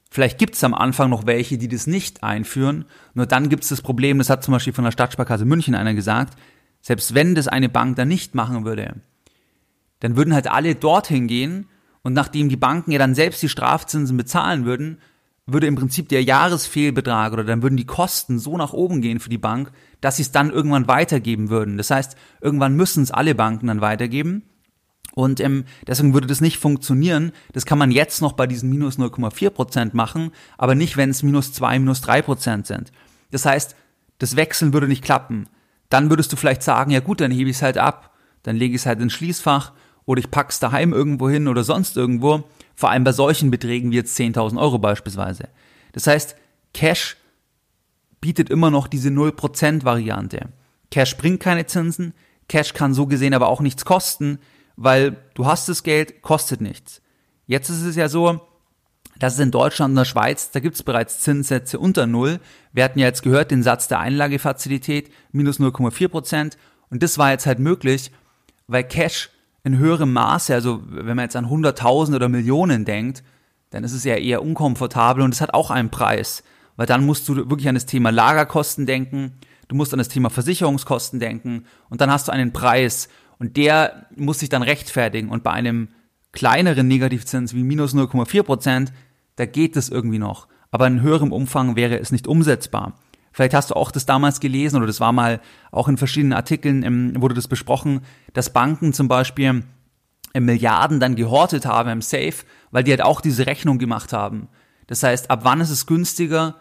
Vielleicht 0.09 0.37
gibt's 0.37 0.63
am 0.63 0.73
Anfang 0.73 1.09
noch 1.09 1.25
welche, 1.25 1.57
die 1.57 1.67
das 1.67 1.87
nicht 1.87 2.23
einführen. 2.23 2.85
Nur 3.13 3.25
dann 3.25 3.49
gibt's 3.49 3.69
das 3.69 3.81
Problem, 3.81 4.17
das 4.17 4.29
hat 4.29 4.43
zum 4.43 4.53
Beispiel 4.53 4.73
von 4.73 4.83
der 4.83 4.91
Stadtsparkasse 4.91 5.45
München 5.45 5.75
einer 5.75 5.93
gesagt, 5.93 6.37
selbst 6.81 7.13
wenn 7.13 7.35
das 7.35 7.47
eine 7.47 7.69
Bank 7.69 7.95
dann 7.95 8.07
nicht 8.07 8.35
machen 8.35 8.65
würde, 8.65 8.95
dann 9.99 10.15
würden 10.15 10.33
halt 10.33 10.49
alle 10.49 10.75
dorthin 10.75 11.27
gehen 11.27 11.67
und 12.03 12.13
nachdem 12.13 12.49
die 12.49 12.57
Banken 12.57 12.91
ja 12.91 12.99
dann 12.99 13.15
selbst 13.15 13.41
die 13.41 13.49
Strafzinsen 13.49 14.15
bezahlen 14.15 14.65
würden, 14.65 14.99
würde 15.47 15.67
im 15.67 15.75
Prinzip 15.75 16.09
der 16.09 16.23
Jahresfehlbetrag 16.23 17.33
oder 17.33 17.43
dann 17.43 17.61
würden 17.61 17.77
die 17.77 17.85
Kosten 17.85 18.39
so 18.39 18.57
nach 18.57 18.73
oben 18.73 19.01
gehen 19.01 19.19
für 19.19 19.29
die 19.29 19.37
Bank, 19.37 19.71
dass 20.01 20.17
sie 20.17 20.23
es 20.23 20.31
dann 20.31 20.49
irgendwann 20.49 20.87
weitergeben 20.87 21.49
würden. 21.49 21.77
Das 21.77 21.91
heißt, 21.91 22.15
irgendwann 22.41 22.75
müssen 22.75 23.03
es 23.03 23.11
alle 23.11 23.35
Banken 23.35 23.67
dann 23.67 23.81
weitergeben. 23.81 24.43
Und 25.13 25.39
ähm, 25.39 25.65
deswegen 25.87 26.13
würde 26.13 26.27
das 26.27 26.41
nicht 26.41 26.57
funktionieren. 26.57 27.31
Das 27.53 27.65
kann 27.65 27.77
man 27.77 27.91
jetzt 27.91 28.21
noch 28.21 28.33
bei 28.33 28.47
diesen 28.47 28.69
minus 28.69 28.97
0,4 28.97 29.49
Prozent 29.49 29.93
machen, 29.93 30.31
aber 30.57 30.75
nicht, 30.75 30.97
wenn 30.97 31.11
es 31.11 31.23
minus 31.23 31.53
2, 31.53 31.79
minus 31.79 32.01
3 32.01 32.21
Prozent 32.23 32.67
sind. 32.67 32.91
Das 33.31 33.45
heißt, 33.45 33.75
das 34.17 34.35
Wechseln 34.35 34.73
würde 34.73 34.87
nicht 34.87 35.03
klappen. 35.03 35.47
Dann 35.89 36.09
würdest 36.09 36.33
du 36.33 36.35
vielleicht 36.35 36.63
sagen, 36.63 36.91
ja 36.91 36.99
gut, 36.99 37.21
dann 37.21 37.31
hebe 37.31 37.49
ich 37.49 37.57
es 37.57 37.61
halt 37.61 37.77
ab. 37.77 38.13
Dann 38.43 38.57
lege 38.57 38.75
ich 38.75 38.81
es 38.81 38.85
halt 38.85 38.99
ins 38.99 39.13
Schließfach 39.13 39.71
oder 40.05 40.19
ich 40.19 40.31
pack's 40.31 40.59
daheim 40.59 40.91
irgendwo 40.91 41.29
hin 41.29 41.47
oder 41.47 41.63
sonst 41.63 41.95
irgendwo. 41.95 42.43
Vor 42.75 42.89
allem 42.89 43.03
bei 43.03 43.11
solchen 43.11 43.51
Beträgen 43.51 43.91
wie 43.91 43.95
jetzt 43.95 44.17
10.000 44.19 44.59
Euro 44.59 44.79
beispielsweise. 44.79 45.49
Das 45.93 46.07
heißt, 46.07 46.35
Cash 46.73 47.17
bietet 48.19 48.49
immer 48.49 48.69
noch 48.69 48.87
diese 48.87 49.09
0% 49.09 49.85
Variante. 49.85 50.49
Cash 50.91 51.17
bringt 51.17 51.39
keine 51.39 51.65
Zinsen, 51.65 52.13
Cash 52.47 52.73
kann 52.73 52.93
so 52.93 53.07
gesehen 53.07 53.33
aber 53.33 53.47
auch 53.47 53.61
nichts 53.61 53.85
kosten, 53.85 54.39
weil 54.75 55.17
du 55.33 55.45
hast 55.45 55.69
das 55.69 55.83
Geld, 55.83 56.21
kostet 56.21 56.61
nichts. 56.61 57.01
Jetzt 57.47 57.69
ist 57.69 57.83
es 57.83 57.95
ja 57.95 58.09
so, 58.09 58.41
dass 59.19 59.35
es 59.35 59.39
in 59.39 59.51
Deutschland 59.51 59.91
und 59.91 59.97
der 59.97 60.05
Schweiz, 60.05 60.51
da 60.51 60.59
gibt 60.59 60.75
es 60.75 60.83
bereits 60.83 61.19
Zinssätze 61.19 61.79
unter 61.79 62.05
Null. 62.05 62.39
Wir 62.73 62.83
hatten 62.83 62.99
ja 62.99 63.05
jetzt 63.05 63.23
gehört 63.23 63.51
den 63.51 63.63
Satz 63.63 63.87
der 63.87 63.99
Einlagefazilität, 63.99 65.11
minus 65.31 65.59
0,4% 65.59 66.57
Und 66.89 67.03
das 67.03 67.17
war 67.17 67.31
jetzt 67.31 67.45
halt 67.45 67.59
möglich, 67.59 68.11
weil 68.67 68.83
Cash 68.83 69.29
in 69.65 69.79
höherem 69.79 70.13
Maße, 70.13 70.53
also 70.53 70.83
wenn 70.85 71.15
man 71.15 71.25
jetzt 71.25 71.35
an 71.35 71.49
Hunderttausend 71.49 72.15
oder 72.15 72.29
Millionen 72.29 72.85
denkt, 72.85 73.23
dann 73.71 73.83
ist 73.83 73.93
es 73.93 74.03
ja 74.03 74.15
eher 74.15 74.43
unkomfortabel 74.43 75.23
und 75.23 75.33
es 75.33 75.41
hat 75.41 75.55
auch 75.55 75.71
einen 75.71 75.89
Preis. 75.89 76.43
Weil 76.75 76.85
dann 76.85 77.05
musst 77.05 77.27
du 77.27 77.35
wirklich 77.35 77.67
an 77.67 77.73
das 77.73 77.87
Thema 77.87 78.11
Lagerkosten 78.11 78.85
denken, 78.85 79.33
du 79.67 79.75
musst 79.75 79.91
an 79.91 79.97
das 79.97 80.07
Thema 80.07 80.29
Versicherungskosten 80.29 81.19
denken 81.19 81.65
und 81.89 81.99
dann 81.99 82.11
hast 82.11 82.27
du 82.27 82.31
einen 82.31 82.53
Preis 82.53 83.09
und 83.39 83.57
der 83.57 84.05
muss 84.15 84.39
sich 84.39 84.49
dann 84.49 84.61
rechtfertigen 84.61 85.29
und 85.29 85.43
bei 85.43 85.51
einem 85.51 85.87
kleineren 86.31 86.87
Negativzins 86.87 87.55
wie 87.55 87.63
minus 87.63 87.95
0,4 87.95 88.43
Prozent, 88.43 88.93
da 89.35 89.47
geht 89.47 89.75
es 89.75 89.89
irgendwie 89.89 90.19
noch. 90.19 90.47
Aber 90.69 90.85
in 90.85 91.01
höherem 91.01 91.31
Umfang 91.31 91.75
wäre 91.75 91.97
es 91.99 92.11
nicht 92.11 92.27
umsetzbar. 92.27 92.93
Vielleicht 93.35 93.53
hast 93.53 93.71
du 93.71 93.75
auch 93.75 93.91
das 93.91 94.05
damals 94.05 94.39
gelesen 94.39 94.77
oder 94.77 94.87
das 94.87 95.01
war 95.01 95.11
mal 95.11 95.41
auch 95.69 95.89
in 95.89 95.97
verschiedenen 95.97 96.31
Artikeln 96.31 96.83
ähm, 96.83 97.21
wurde 97.21 97.35
das 97.35 97.49
besprochen, 97.49 97.99
dass 98.31 98.53
Banken 98.53 98.93
zum 98.93 99.09
Beispiel 99.09 99.65
äh, 100.33 100.39
Milliarden 100.39 101.01
dann 101.01 101.17
gehortet 101.17 101.65
haben 101.65 101.89
im 101.89 102.01
Safe, 102.01 102.33
weil 102.71 102.85
die 102.85 102.91
halt 102.91 103.01
auch 103.01 103.19
diese 103.19 103.45
Rechnung 103.45 103.77
gemacht 103.77 104.13
haben. 104.13 104.47
Das 104.87 105.03
heißt, 105.03 105.29
ab 105.29 105.41
wann 105.43 105.59
ist 105.59 105.69
es 105.69 105.85
günstiger, 105.85 106.55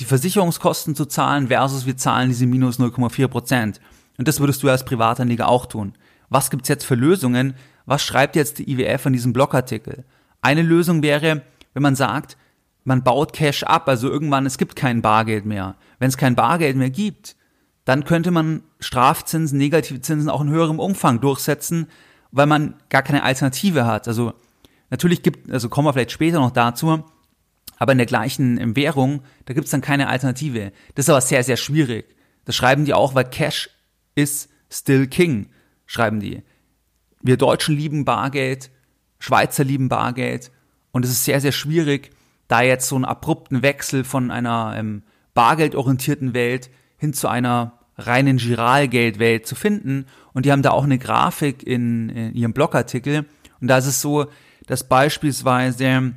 die 0.00 0.06
Versicherungskosten 0.06 0.94
zu 0.94 1.04
zahlen 1.04 1.48
versus 1.48 1.84
wir 1.84 1.98
zahlen 1.98 2.30
diese 2.30 2.46
minus 2.46 2.80
0,4 2.80 3.28
Prozent. 3.28 3.80
Und 4.16 4.26
das 4.26 4.40
würdest 4.40 4.62
du 4.62 4.70
als 4.70 4.86
Privatanleger 4.86 5.46
auch 5.46 5.66
tun. 5.66 5.92
Was 6.30 6.48
gibt's 6.48 6.70
jetzt 6.70 6.86
für 6.86 6.94
Lösungen? 6.94 7.52
Was 7.84 8.02
schreibt 8.02 8.34
jetzt 8.34 8.60
die 8.60 8.70
IWF 8.70 9.04
in 9.04 9.12
diesem 9.12 9.34
Blogartikel? 9.34 10.04
Eine 10.40 10.62
Lösung 10.62 11.02
wäre, 11.02 11.42
wenn 11.74 11.82
man 11.82 11.96
sagt, 11.96 12.38
man 12.84 13.02
baut 13.02 13.32
Cash 13.32 13.62
ab, 13.64 13.88
also 13.88 14.10
irgendwann, 14.10 14.46
es 14.46 14.58
gibt 14.58 14.76
kein 14.76 15.02
Bargeld 15.02 15.46
mehr. 15.46 15.74
Wenn 16.04 16.10
es 16.10 16.18
kein 16.18 16.34
Bargeld 16.34 16.76
mehr 16.76 16.90
gibt, 16.90 17.34
dann 17.86 18.04
könnte 18.04 18.30
man 18.30 18.62
Strafzinsen, 18.78 19.56
negative 19.56 20.02
Zinsen 20.02 20.28
auch 20.28 20.42
in 20.42 20.50
höherem 20.50 20.78
Umfang 20.78 21.18
durchsetzen, 21.18 21.86
weil 22.30 22.44
man 22.44 22.74
gar 22.90 23.00
keine 23.00 23.22
Alternative 23.22 23.86
hat. 23.86 24.06
Also 24.06 24.34
natürlich 24.90 25.22
gibt, 25.22 25.50
also 25.50 25.70
kommen 25.70 25.88
wir 25.88 25.94
vielleicht 25.94 26.12
später 26.12 26.40
noch 26.40 26.50
dazu, 26.50 27.02
aber 27.78 27.92
in 27.92 27.96
der 27.96 28.06
gleichen 28.06 28.76
Währung, 28.76 29.22
da 29.46 29.54
gibt 29.54 29.64
es 29.64 29.70
dann 29.70 29.80
keine 29.80 30.08
Alternative. 30.08 30.72
Das 30.94 31.06
ist 31.06 31.08
aber 31.08 31.22
sehr, 31.22 31.42
sehr 31.42 31.56
schwierig. 31.56 32.14
Das 32.44 32.54
schreiben 32.54 32.84
die 32.84 32.92
auch, 32.92 33.14
weil 33.14 33.24
Cash 33.24 33.70
is 34.14 34.50
still 34.70 35.06
king, 35.06 35.48
schreiben 35.86 36.20
die. 36.20 36.42
Wir 37.22 37.38
Deutschen 37.38 37.78
lieben 37.78 38.04
Bargeld, 38.04 38.70
Schweizer 39.20 39.64
lieben 39.64 39.88
Bargeld 39.88 40.52
und 40.92 41.06
es 41.06 41.12
ist 41.12 41.24
sehr, 41.24 41.40
sehr 41.40 41.52
schwierig, 41.52 42.10
da 42.46 42.60
jetzt 42.60 42.90
so 42.90 42.94
einen 42.94 43.06
abrupten 43.06 43.62
Wechsel 43.62 44.04
von 44.04 44.30
einer 44.30 44.74
ähm, 44.76 45.02
bargeldorientierten 45.34 46.34
Welt 46.34 46.70
hin 46.96 47.12
zu 47.12 47.28
einer 47.28 47.78
reinen 47.96 48.38
Giralgeldwelt 48.38 49.46
zu 49.46 49.54
finden. 49.54 50.06
Und 50.32 50.46
die 50.46 50.52
haben 50.52 50.62
da 50.62 50.70
auch 50.70 50.84
eine 50.84 50.98
Grafik 50.98 51.62
in, 51.62 52.08
in 52.08 52.34
ihrem 52.34 52.52
Blogartikel. 52.52 53.26
Und 53.60 53.68
da 53.68 53.78
ist 53.78 53.86
es 53.86 54.00
so, 54.00 54.26
dass 54.66 54.88
beispielsweise 54.88 56.14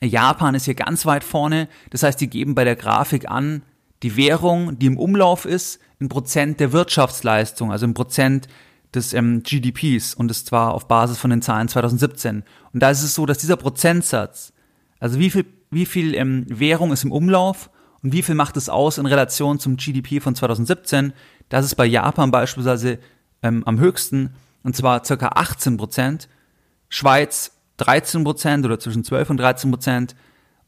Japan 0.00 0.54
ist 0.54 0.64
hier 0.64 0.74
ganz 0.74 1.06
weit 1.06 1.24
vorne. 1.24 1.68
Das 1.90 2.02
heißt, 2.02 2.20
die 2.20 2.30
geben 2.30 2.54
bei 2.54 2.64
der 2.64 2.76
Grafik 2.76 3.30
an, 3.30 3.62
die 4.02 4.16
Währung, 4.16 4.78
die 4.78 4.86
im 4.86 4.98
Umlauf 4.98 5.44
ist, 5.44 5.80
in 5.98 6.08
Prozent 6.08 6.60
der 6.60 6.72
Wirtschaftsleistung, 6.72 7.70
also 7.70 7.84
in 7.84 7.94
Prozent 7.94 8.48
des 8.94 9.12
ähm, 9.12 9.42
GDPs 9.42 10.14
und 10.14 10.28
das 10.28 10.44
zwar 10.44 10.74
auf 10.74 10.88
Basis 10.88 11.18
von 11.18 11.30
den 11.30 11.42
Zahlen 11.42 11.68
2017. 11.68 12.42
Und 12.72 12.82
da 12.82 12.90
ist 12.90 13.02
es 13.02 13.14
so, 13.14 13.26
dass 13.26 13.38
dieser 13.38 13.56
Prozentsatz, 13.56 14.52
also 14.98 15.18
wie 15.18 15.30
viel, 15.30 15.44
wie 15.70 15.86
viel 15.86 16.14
ähm, 16.14 16.46
Währung 16.48 16.92
ist 16.92 17.04
im 17.04 17.12
Umlauf 17.12 17.70
und 18.02 18.12
wie 18.12 18.22
viel 18.22 18.34
macht 18.34 18.56
es 18.56 18.68
aus 18.68 18.98
in 18.98 19.06
Relation 19.06 19.58
zum 19.58 19.76
GDP 19.76 20.20
von 20.20 20.34
2017, 20.34 21.12
das 21.48 21.64
ist 21.64 21.74
bei 21.74 21.86
Japan 21.86 22.30
beispielsweise 22.30 22.98
ähm, 23.42 23.62
am 23.66 23.78
höchsten 23.78 24.34
und 24.62 24.76
zwar 24.76 25.04
circa 25.04 25.28
18 25.34 25.76
Prozent, 25.76 26.28
Schweiz 26.88 27.52
13 27.78 28.24
Prozent 28.24 28.64
oder 28.64 28.78
zwischen 28.78 29.04
12 29.04 29.30
und 29.30 29.36
13 29.38 29.70
Prozent 29.70 30.14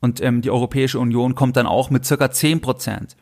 und 0.01 0.21
ähm, 0.21 0.43
die 0.43 0.51
Europäische 0.51 0.99
Union 0.99 1.35
kommt 1.35 1.57
dann 1.57 1.67
auch 1.67 1.91
mit 1.91 2.05
circa 2.05 2.31
10 2.31 2.61
Prozent. 2.61 3.17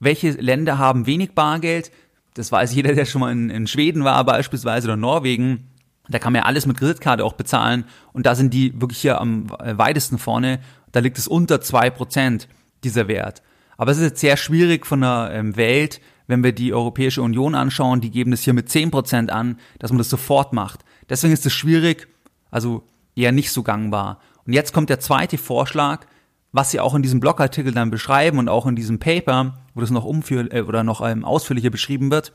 Welche 0.00 0.30
Länder 0.30 0.78
haben 0.78 1.06
wenig 1.06 1.32
Bargeld? 1.32 1.90
Das 2.34 2.50
weiß 2.52 2.74
jeder, 2.74 2.94
der 2.94 3.04
schon 3.04 3.20
mal 3.20 3.32
in, 3.32 3.50
in 3.50 3.66
Schweden 3.66 4.04
war 4.04 4.22
beispielsweise 4.24 4.88
oder 4.88 4.96
Norwegen. 4.96 5.70
Da 6.08 6.18
kann 6.18 6.32
man 6.32 6.42
ja 6.42 6.46
alles 6.46 6.66
mit 6.66 6.76
Kreditkarte 6.76 7.24
auch 7.24 7.32
bezahlen 7.32 7.84
und 8.12 8.26
da 8.26 8.34
sind 8.34 8.52
die 8.52 8.78
wirklich 8.80 9.00
hier 9.00 9.20
am 9.20 9.48
weitesten 9.50 10.18
vorne. 10.18 10.60
Da 10.92 11.00
liegt 11.00 11.16
es 11.16 11.26
unter 11.26 11.60
zwei 11.60 11.90
Prozent 11.90 12.48
dieser 12.84 13.08
Wert. 13.08 13.42
Aber 13.76 13.90
es 13.90 13.98
ist 13.98 14.04
jetzt 14.04 14.20
sehr 14.20 14.36
schwierig 14.36 14.86
von 14.86 15.00
der 15.00 15.30
ähm, 15.32 15.56
Welt, 15.56 16.00
wenn 16.26 16.42
wir 16.42 16.52
die 16.52 16.72
Europäische 16.72 17.22
Union 17.22 17.54
anschauen, 17.54 18.00
die 18.00 18.10
geben 18.10 18.30
das 18.30 18.42
hier 18.42 18.54
mit 18.54 18.68
zehn 18.68 18.90
Prozent 18.90 19.30
an, 19.30 19.58
dass 19.78 19.90
man 19.90 19.98
das 19.98 20.08
sofort 20.08 20.52
macht. 20.52 20.80
Deswegen 21.08 21.34
ist 21.34 21.44
es 21.44 21.52
schwierig, 21.52 22.08
also 22.50 22.84
eher 23.14 23.32
nicht 23.32 23.50
so 23.50 23.62
gangbar. 23.62 24.20
Und 24.46 24.52
jetzt 24.52 24.72
kommt 24.72 24.90
der 24.90 25.00
zweite 25.00 25.38
Vorschlag, 25.38 26.06
was 26.52 26.70
sie 26.70 26.80
auch 26.80 26.94
in 26.94 27.02
diesem 27.02 27.20
Blogartikel 27.20 27.72
dann 27.72 27.90
beschreiben 27.90 28.38
und 28.38 28.48
auch 28.48 28.66
in 28.66 28.76
diesem 28.76 29.00
Paper, 29.00 29.58
wo 29.74 29.80
das 29.80 29.90
noch 29.90 30.04
umführ 30.04 30.52
äh, 30.52 30.62
oder 30.62 30.84
noch 30.84 31.06
ähm, 31.06 31.24
ausführlicher 31.24 31.70
beschrieben 31.70 32.10
wird. 32.10 32.32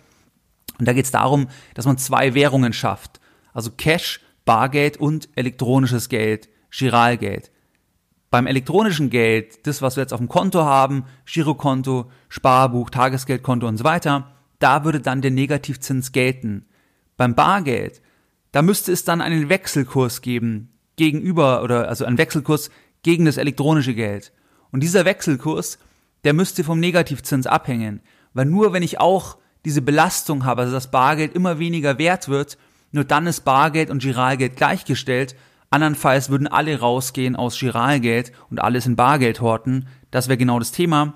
Und 0.78 0.88
da 0.88 0.94
geht 0.94 1.06
es 1.06 1.12
darum, 1.12 1.48
dass 1.74 1.86
man 1.86 1.98
zwei 1.98 2.34
Währungen 2.34 2.74
schafft. 2.74 3.20
Also 3.54 3.72
Cash, 3.72 4.22
Bargeld 4.46 4.98
und 4.98 5.30
elektronisches 5.36 6.10
Geld, 6.10 6.50
Giralgeld. 6.70 7.52
Beim 8.30 8.48
elektronischen 8.48 9.10
Geld, 9.10 9.66
das, 9.66 9.82
was 9.82 9.96
wir 9.96 10.04
jetzt 10.04 10.14
auf 10.14 10.20
dem 10.20 10.30
Konto 10.30 10.64
haben, 10.64 11.06
Girokonto, 11.26 12.12
Sparbuch, 12.28 12.90
Tagesgeldkonto 12.90 13.68
und 13.68 13.78
so 13.78 13.84
weiter, 13.84 14.32
da 14.60 14.84
würde 14.84 15.00
dann 15.00 15.22
der 15.22 15.32
Negativzins 15.32 16.12
gelten. 16.12 16.66
Beim 17.18 17.34
Bargeld, 17.34 18.02
da 18.52 18.62
müsste 18.62 18.92
es 18.92 19.04
dann 19.04 19.22
einen 19.22 19.50
Wechselkurs 19.50 20.22
geben 20.22 20.74
gegenüber 20.96 21.64
oder 21.64 21.88
also 21.88 22.06
einen 22.06 22.18
Wechselkurs 22.18 22.70
gegen 23.04 23.26
das 23.26 23.38
elektronische 23.38 23.96
Geld. 23.96 24.32
Und 24.72 24.82
dieser 24.82 25.06
Wechselkurs, 25.06 25.80
der 26.24 26.34
müsste 26.34 26.64
vom 26.64 26.80
Negativzins 26.80 27.48
abhängen, 27.48 28.02
weil 28.34 28.46
nur 28.46 28.74
wenn 28.74 28.84
ich 28.84 29.00
auch 29.00 29.38
diese 29.66 29.82
Belastung 29.82 30.46
habe, 30.46 30.62
also 30.62 30.74
das 30.74 30.92
Bargeld 30.92 31.34
immer 31.34 31.60
weniger 31.60 31.98
wert 31.98 32.30
wird, 32.30 32.58
nur 32.92 33.04
dann 33.04 33.28
ist 33.28 33.42
Bargeld 33.42 33.90
und 33.90 34.02
Giralgeld 34.02 34.56
gleichgestellt. 34.56 35.36
Andernfalls 35.72 36.30
würden 36.30 36.48
alle 36.48 36.80
rausgehen 36.80 37.36
aus 37.36 37.60
Giralgeld 37.60 38.32
und 38.50 38.60
alles 38.60 38.86
in 38.86 38.96
Bargeld 38.96 39.42
horten. 39.42 39.88
Das 40.10 40.28
wäre 40.28 40.38
genau 40.38 40.60
das 40.60 40.72
Thema. 40.72 41.16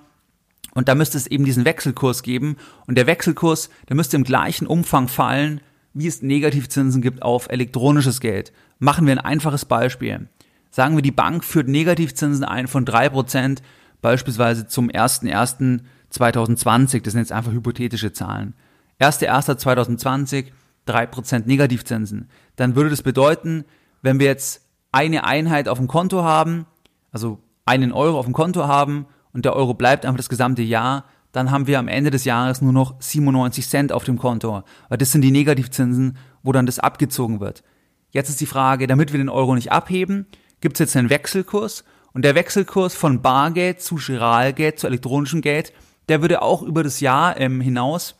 Und 0.74 0.88
da 0.88 0.96
müsste 0.96 1.18
es 1.18 1.28
eben 1.28 1.46
diesen 1.46 1.66
Wechselkurs 1.66 2.24
geben. 2.24 2.58
Und 2.88 2.98
der 2.98 3.08
Wechselkurs, 3.08 3.70
der 3.90 3.96
müsste 3.96 4.18
im 4.18 4.24
gleichen 4.24 4.68
Umfang 4.68 5.08
fallen, 5.08 5.62
wie 5.94 6.08
es 6.08 6.22
Negativzinsen 6.22 7.02
gibt 7.02 7.22
auf 7.22 7.50
elektronisches 7.50 8.20
Geld. 8.20 8.52
Machen 8.80 9.06
wir 9.06 9.14
ein 9.14 9.20
einfaches 9.20 9.66
Beispiel. 9.66 10.28
Sagen 10.72 10.96
wir, 10.96 11.04
die 11.04 11.12
Bank 11.12 11.44
führt 11.44 11.68
Negativzinsen 11.68 12.44
ein 12.44 12.68
von 12.68 12.86
drei 12.86 13.10
Prozent, 13.10 13.62
beispielsweise 14.02 14.68
zum 14.68 14.90
01.01.2020. 14.90 17.04
Das 17.04 17.14
sind 17.14 17.22
jetzt 17.22 17.32
einfach 17.32 17.52
hypothetische 17.52 18.12
Zahlen. 18.12 18.56
1.01.2020, 19.00 20.46
drei 20.86 21.06
Prozent 21.06 21.46
Negativzinsen. 21.46 22.30
Dann 22.56 22.76
würde 22.76 22.90
das 22.90 23.04
bedeuten, 23.04 23.66
wenn 24.04 24.20
wir 24.20 24.28
jetzt 24.28 24.62
eine 24.92 25.24
Einheit 25.24 25.68
auf 25.68 25.80
dem 25.80 25.88
Konto 25.88 26.24
haben, 26.24 26.68
also 27.12 27.40
einen 27.66 27.92
Euro 27.92 28.20
auf 28.20 28.26
dem 28.26 28.34
Konto 28.34 28.68
haben 28.68 29.08
und 29.32 29.46
der 29.46 29.56
Euro 29.56 29.74
bleibt 29.74 30.06
einfach 30.06 30.18
das 30.18 30.30
gesamte 30.30 30.62
Jahr, 30.62 31.06
dann 31.32 31.50
haben 31.50 31.66
wir 31.66 31.80
am 31.80 31.88
Ende 31.88 32.12
des 32.12 32.26
Jahres 32.26 32.62
nur 32.62 32.74
noch 32.74 32.96
97 33.00 33.68
Cent 33.68 33.92
auf 33.92 34.04
dem 34.04 34.20
Konto. 34.20 34.64
Weil 34.90 34.98
das 35.00 35.12
sind 35.12 35.22
die 35.22 35.32
Negativzinsen, 35.32 36.18
wo 36.44 36.52
dann 36.52 36.68
das 36.68 36.78
abgezogen 36.78 37.40
wird. 37.40 37.64
Jetzt 38.12 38.30
ist 38.30 38.40
die 38.40 38.46
Frage, 38.46 38.86
damit 38.86 39.12
wir 39.12 39.18
den 39.18 39.30
Euro 39.30 39.56
nicht 39.56 39.72
abheben, 39.72 40.28
gibt 40.62 40.76
es 40.76 40.80
jetzt 40.80 40.96
einen 40.96 41.10
Wechselkurs. 41.10 41.84
Und 42.14 42.24
der 42.24 42.36
Wechselkurs 42.36 42.94
von 42.94 43.24
Bargeld 43.24 43.82
zu 43.82 43.96
Giralgeld 43.96 44.80
zu 44.80 44.86
elektronischem 44.86 45.42
Geld, 45.42 45.74
der 46.10 46.22
würde 46.22 46.44
auch 46.44 46.62
über 46.62 46.84
das 46.84 47.00
Jahr 47.00 47.40
ähm, 47.40 47.62
hinaus, 47.62 48.16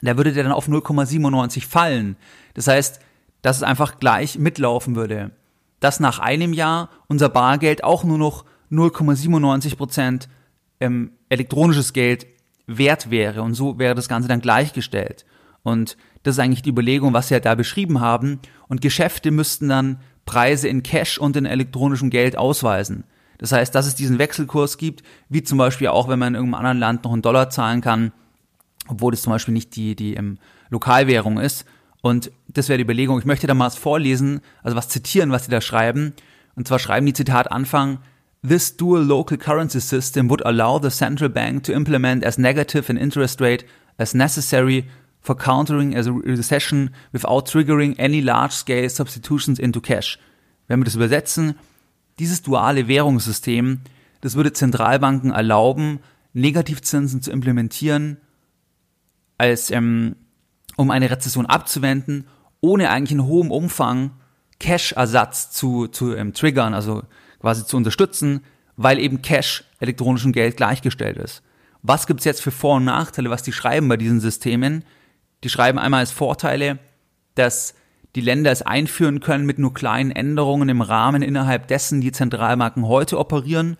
da 0.00 0.16
würde 0.16 0.32
der 0.32 0.44
dann 0.44 0.52
auf 0.52 0.68
0,97 0.68 1.66
fallen. 1.66 2.16
Das 2.54 2.68
heißt, 2.68 3.00
dass 3.42 3.58
es 3.58 3.62
einfach 3.62 3.98
gleich 3.98 4.38
mitlaufen 4.38 4.96
würde. 4.96 5.30
Dass 5.80 6.00
nach 6.00 6.18
einem 6.18 6.52
Jahr 6.52 6.90
unser 7.08 7.28
Bargeld 7.28 7.84
auch 7.84 8.04
nur 8.04 8.18
noch 8.18 8.44
0,97 8.70 9.76
Prozent 9.76 10.28
ähm, 10.78 11.12
elektronisches 11.28 11.92
Geld 11.92 12.26
wert 12.66 13.10
wäre. 13.10 13.42
Und 13.42 13.54
so 13.54 13.78
wäre 13.78 13.94
das 13.94 14.08
Ganze 14.08 14.28
dann 14.28 14.40
gleichgestellt. 14.40 15.24
Und 15.62 15.96
das 16.22 16.36
ist 16.36 16.38
eigentlich 16.38 16.62
die 16.62 16.70
Überlegung, 16.70 17.12
was 17.12 17.28
sie 17.28 17.34
ja 17.34 17.40
da 17.40 17.54
beschrieben 17.54 18.00
haben. 18.00 18.40
Und 18.68 18.80
Geschäfte 18.80 19.30
müssten 19.30 19.68
dann 19.68 20.00
Preise 20.26 20.68
in 20.68 20.82
Cash 20.82 21.18
und 21.18 21.36
in 21.36 21.46
elektronischem 21.46 22.10
Geld 22.10 22.36
ausweisen. 22.36 23.04
Das 23.38 23.52
heißt, 23.52 23.74
dass 23.74 23.86
es 23.86 23.94
diesen 23.94 24.18
Wechselkurs 24.18 24.76
gibt, 24.76 25.02
wie 25.28 25.42
zum 25.42 25.56
Beispiel 25.58 25.88
auch, 25.88 26.08
wenn 26.08 26.18
man 26.18 26.28
in 26.28 26.34
irgendeinem 26.34 26.60
anderen 26.60 26.78
Land 26.78 27.04
noch 27.04 27.12
einen 27.12 27.22
Dollar 27.22 27.48
zahlen 27.48 27.80
kann, 27.80 28.12
obwohl 28.86 29.12
das 29.12 29.22
zum 29.22 29.32
Beispiel 29.32 29.54
nicht 29.54 29.74
die, 29.76 29.96
die 29.96 30.14
ähm, 30.14 30.38
Lokalwährung 30.68 31.38
ist. 31.38 31.64
Und 32.02 32.30
das 32.52 32.68
wäre 32.68 32.78
die 32.78 32.84
Überlegung. 32.84 33.18
Ich 33.18 33.24
möchte 33.24 33.46
da 33.46 33.54
mal 33.54 33.66
was 33.66 33.76
vorlesen, 33.76 34.40
also 34.62 34.76
was 34.76 34.88
zitieren, 34.88 35.30
was 35.30 35.44
sie 35.44 35.50
da 35.50 35.60
schreiben. 35.60 36.14
Und 36.54 36.66
zwar 36.68 36.78
schreiben 36.78 37.06
die 37.06 37.12
Zitat 37.12 37.50
Anfang, 37.50 37.98
This 38.46 38.76
dual 38.76 39.04
local 39.04 39.36
currency 39.36 39.80
system 39.80 40.30
would 40.30 40.44
allow 40.46 40.80
the 40.80 40.88
central 40.88 41.28
bank 41.28 41.62
to 41.64 41.72
implement 41.72 42.24
as 42.24 42.38
negative 42.38 42.90
an 42.90 42.96
interest 42.96 43.40
rate 43.40 43.66
as 43.98 44.14
necessary 44.14 44.86
for 45.20 45.36
countering 45.36 45.94
a 45.94 46.00
recession 46.00 46.90
without 47.12 47.46
triggering 47.46 47.98
any 47.98 48.22
large-scale 48.22 48.88
substitutions 48.88 49.58
into 49.58 49.80
cash. 49.80 50.18
Wenn 50.68 50.80
wir 50.80 50.84
das 50.84 50.94
übersetzen, 50.94 51.54
dieses 52.18 52.42
duale 52.42 52.88
Währungssystem, 52.88 53.80
das 54.22 54.36
würde 54.36 54.54
Zentralbanken 54.54 55.32
erlauben, 55.32 56.00
Negativzinsen 56.32 57.20
zu 57.20 57.30
implementieren, 57.30 58.16
als 59.36 59.70
ähm, 59.70 60.16
um 60.76 60.90
eine 60.90 61.10
Rezession 61.10 61.44
abzuwenden, 61.44 62.26
ohne 62.60 62.90
eigentlich 62.90 63.12
in 63.12 63.26
hohem 63.26 63.50
Umfang 63.50 64.12
Cash-Ersatz 64.58 65.50
zu, 65.50 65.88
zu 65.88 66.14
ähm, 66.14 66.34
triggern, 66.34 66.74
also 66.74 67.02
quasi 67.40 67.64
zu 67.66 67.76
unterstützen, 67.76 68.44
weil 68.76 68.98
eben 68.98 69.22
Cash 69.22 69.64
elektronischem 69.80 70.32
Geld 70.32 70.56
gleichgestellt 70.56 71.16
ist. 71.16 71.42
Was 71.82 72.06
gibt's 72.06 72.24
jetzt 72.24 72.42
für 72.42 72.50
Vor- 72.50 72.76
und 72.76 72.84
Nachteile, 72.84 73.30
was 73.30 73.42
die 73.42 73.52
schreiben 73.52 73.88
bei 73.88 73.96
diesen 73.96 74.20
Systemen? 74.20 74.84
Die 75.42 75.48
schreiben 75.48 75.78
einmal 75.78 76.00
als 76.00 76.12
Vorteile, 76.12 76.78
dass 77.34 77.74
die 78.14 78.20
Länder 78.20 78.50
es 78.50 78.62
einführen 78.62 79.20
können 79.20 79.46
mit 79.46 79.58
nur 79.58 79.72
kleinen 79.72 80.10
Änderungen 80.10 80.68
im 80.68 80.82
Rahmen, 80.82 81.22
innerhalb 81.22 81.68
dessen 81.68 82.00
die 82.00 82.12
Zentralbanken 82.12 82.86
heute 82.86 83.18
operieren. 83.18 83.76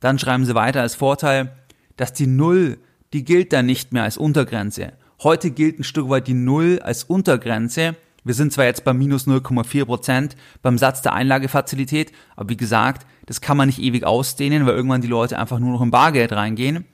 Dann 0.00 0.18
schreiben 0.18 0.44
sie 0.44 0.54
weiter 0.54 0.82
als 0.82 0.94
Vorteil, 0.94 1.56
dass 1.96 2.12
die 2.12 2.26
Null, 2.26 2.78
die 3.12 3.24
gilt 3.24 3.52
dann 3.52 3.66
nicht 3.66 3.92
mehr 3.92 4.02
als 4.02 4.18
Untergrenze. 4.18 4.92
Heute 5.22 5.50
gilt 5.50 5.78
ein 5.78 5.84
Stück 5.84 6.08
weit 6.08 6.26
die 6.26 6.34
Null 6.34 6.80
als 6.82 7.04
Untergrenze 7.04 7.96
wir 8.24 8.34
sind 8.34 8.52
zwar 8.52 8.66
jetzt 8.66 8.84
bei 8.84 8.92
minus 8.92 9.26
0,4 9.26 9.84
Prozent 9.84 10.36
beim 10.62 10.78
Satz 10.78 11.02
der 11.02 11.12
Einlagefazilität, 11.12 12.12
aber 12.36 12.48
wie 12.50 12.56
gesagt, 12.56 13.06
das 13.26 13.40
kann 13.40 13.56
man 13.56 13.68
nicht 13.68 13.80
ewig 13.80 14.04
ausdehnen, 14.04 14.66
weil 14.66 14.74
irgendwann 14.74 15.00
die 15.00 15.08
Leute 15.08 15.38
einfach 15.38 15.58
nur 15.58 15.72
noch 15.72 15.80
im 15.80 15.90
Bargeld 15.90 16.32
reingehen. 16.32 16.84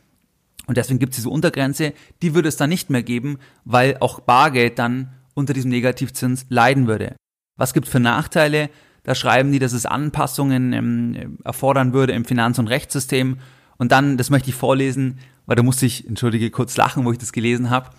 Und 0.66 0.76
deswegen 0.76 0.98
gibt 0.98 1.12
es 1.12 1.16
diese 1.16 1.30
Untergrenze, 1.30 1.92
die 2.22 2.34
würde 2.34 2.48
es 2.48 2.56
dann 2.56 2.70
nicht 2.70 2.90
mehr 2.90 3.02
geben, 3.02 3.38
weil 3.64 3.96
auch 4.00 4.20
Bargeld 4.20 4.78
dann 4.78 5.12
unter 5.34 5.52
diesem 5.52 5.70
Negativzins 5.70 6.46
leiden 6.48 6.86
würde. 6.86 7.14
Was 7.56 7.72
gibt 7.72 7.88
für 7.88 8.00
Nachteile? 8.00 8.70
Da 9.02 9.14
schreiben 9.14 9.52
die, 9.52 9.60
dass 9.60 9.72
es 9.72 9.86
Anpassungen 9.86 10.72
ähm, 10.72 11.38
erfordern 11.44 11.92
würde 11.92 12.12
im 12.12 12.24
Finanz- 12.24 12.58
und 12.58 12.68
Rechtssystem. 12.68 13.38
Und 13.76 13.92
dann, 13.92 14.16
das 14.16 14.30
möchte 14.30 14.48
ich 14.48 14.56
vorlesen, 14.56 15.18
weil 15.46 15.56
da 15.56 15.62
musste 15.62 15.86
ich, 15.86 16.08
entschuldige, 16.08 16.50
kurz 16.50 16.76
lachen, 16.76 17.04
wo 17.04 17.12
ich 17.12 17.18
das 17.18 17.32
gelesen 17.32 17.70
habe. 17.70 17.90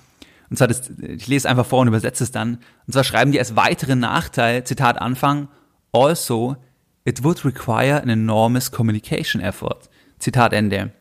Und 0.50 0.58
zwar, 0.58 0.68
das, 0.68 0.90
ich 1.00 1.28
lese 1.28 1.50
einfach 1.50 1.66
vor 1.66 1.82
und 1.82 1.88
übersetze 1.88 2.24
es 2.24 2.32
dann. 2.32 2.60
Und 2.86 2.94
zwar 2.94 3.04
schreiben 3.04 3.32
die 3.32 3.40
als 3.40 3.56
weiteren 3.56 4.00
Nachteil, 4.00 4.64
Zitat 4.64 5.00
Anfang, 5.00 5.50
also, 5.92 6.58
it 7.06 7.24
would 7.24 7.44
require 7.46 8.02
an 8.02 8.10
enormous 8.10 8.72
communication 8.72 9.42
effort. 9.42 9.90
Zitat 10.20 10.54
Ende. 10.54 10.92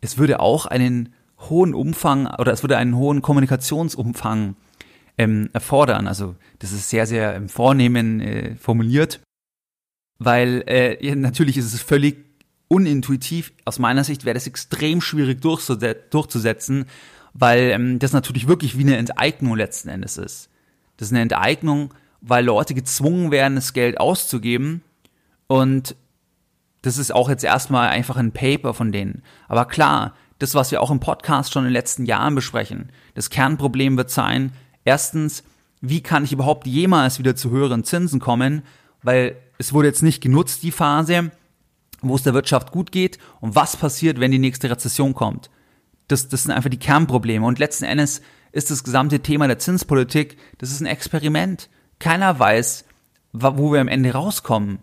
Es 0.00 0.18
würde 0.18 0.40
auch 0.40 0.66
einen 0.66 1.14
hohen 1.48 1.74
Umfang 1.74 2.26
oder 2.26 2.52
es 2.52 2.62
würde 2.62 2.76
einen 2.76 2.96
hohen 2.96 3.22
Kommunikationsumfang 3.22 4.56
ähm, 5.18 5.50
erfordern. 5.52 6.06
Also 6.06 6.36
das 6.58 6.72
ist 6.72 6.90
sehr, 6.90 7.06
sehr 7.06 7.34
im 7.34 7.48
Vornehmen 7.48 8.20
äh, 8.20 8.56
formuliert, 8.56 9.20
weil 10.18 10.62
äh, 10.66 11.14
natürlich 11.14 11.56
ist 11.56 11.72
es 11.72 11.82
völlig 11.82 12.24
unintuitiv. 12.68 13.52
Aus 13.64 13.78
meiner 13.78 14.04
Sicht 14.04 14.24
wäre 14.24 14.34
das 14.34 14.46
extrem 14.46 15.00
schwierig 15.00 15.40
durchzusetzen, 15.40 16.86
weil 17.34 17.70
ähm, 17.70 17.98
das 17.98 18.12
natürlich 18.12 18.48
wirklich 18.48 18.78
wie 18.78 18.82
eine 18.82 18.96
Enteignung 18.96 19.56
letzten 19.56 19.88
Endes 19.88 20.16
ist. 20.16 20.48
Das 20.96 21.08
ist 21.08 21.12
eine 21.12 21.22
Enteignung, 21.22 21.92
weil 22.20 22.44
Leute 22.44 22.74
gezwungen 22.74 23.30
werden, 23.30 23.56
das 23.56 23.72
Geld 23.72 24.00
auszugeben 24.00 24.82
und 25.46 25.96
das 26.82 26.98
ist 26.98 27.12
auch 27.12 27.28
jetzt 27.28 27.44
erstmal 27.44 27.88
einfach 27.88 28.16
ein 28.16 28.32
Paper 28.32 28.74
von 28.74 28.92
denen. 28.92 29.22
Aber 29.48 29.64
klar, 29.64 30.14
das, 30.38 30.54
was 30.54 30.70
wir 30.70 30.82
auch 30.82 30.90
im 30.90 31.00
Podcast 31.00 31.52
schon 31.52 31.64
in 31.64 31.68
den 31.68 31.74
letzten 31.74 32.04
Jahren 32.04 32.34
besprechen, 32.34 32.90
das 33.14 33.30
Kernproblem 33.30 33.96
wird 33.96 34.10
sein, 34.10 34.52
erstens, 34.84 35.44
wie 35.80 36.02
kann 36.02 36.24
ich 36.24 36.32
überhaupt 36.32 36.66
jemals 36.66 37.18
wieder 37.18 37.36
zu 37.36 37.50
höheren 37.50 37.84
Zinsen 37.84 38.20
kommen, 38.20 38.62
weil 39.02 39.36
es 39.58 39.72
wurde 39.72 39.88
jetzt 39.88 40.02
nicht 40.02 40.22
genutzt, 40.22 40.62
die 40.62 40.72
Phase, 40.72 41.30
wo 42.02 42.14
es 42.16 42.22
der 42.22 42.34
Wirtschaft 42.34 42.70
gut 42.70 42.92
geht 42.92 43.18
und 43.40 43.54
was 43.54 43.76
passiert, 43.76 44.20
wenn 44.20 44.30
die 44.30 44.38
nächste 44.38 44.70
Rezession 44.70 45.14
kommt. 45.14 45.50
Das, 46.08 46.28
das 46.28 46.42
sind 46.42 46.52
einfach 46.52 46.70
die 46.70 46.78
Kernprobleme 46.78 47.46
und 47.46 47.58
letzten 47.58 47.84
Endes 47.84 48.20
ist 48.52 48.70
das 48.70 48.84
gesamte 48.84 49.20
Thema 49.20 49.48
der 49.48 49.58
Zinspolitik, 49.58 50.36
das 50.58 50.70
ist 50.70 50.80
ein 50.80 50.86
Experiment. 50.86 51.68
Keiner 51.98 52.38
weiß, 52.38 52.84
wo 53.32 53.72
wir 53.72 53.80
am 53.80 53.88
Ende 53.88 54.12
rauskommen. 54.12 54.78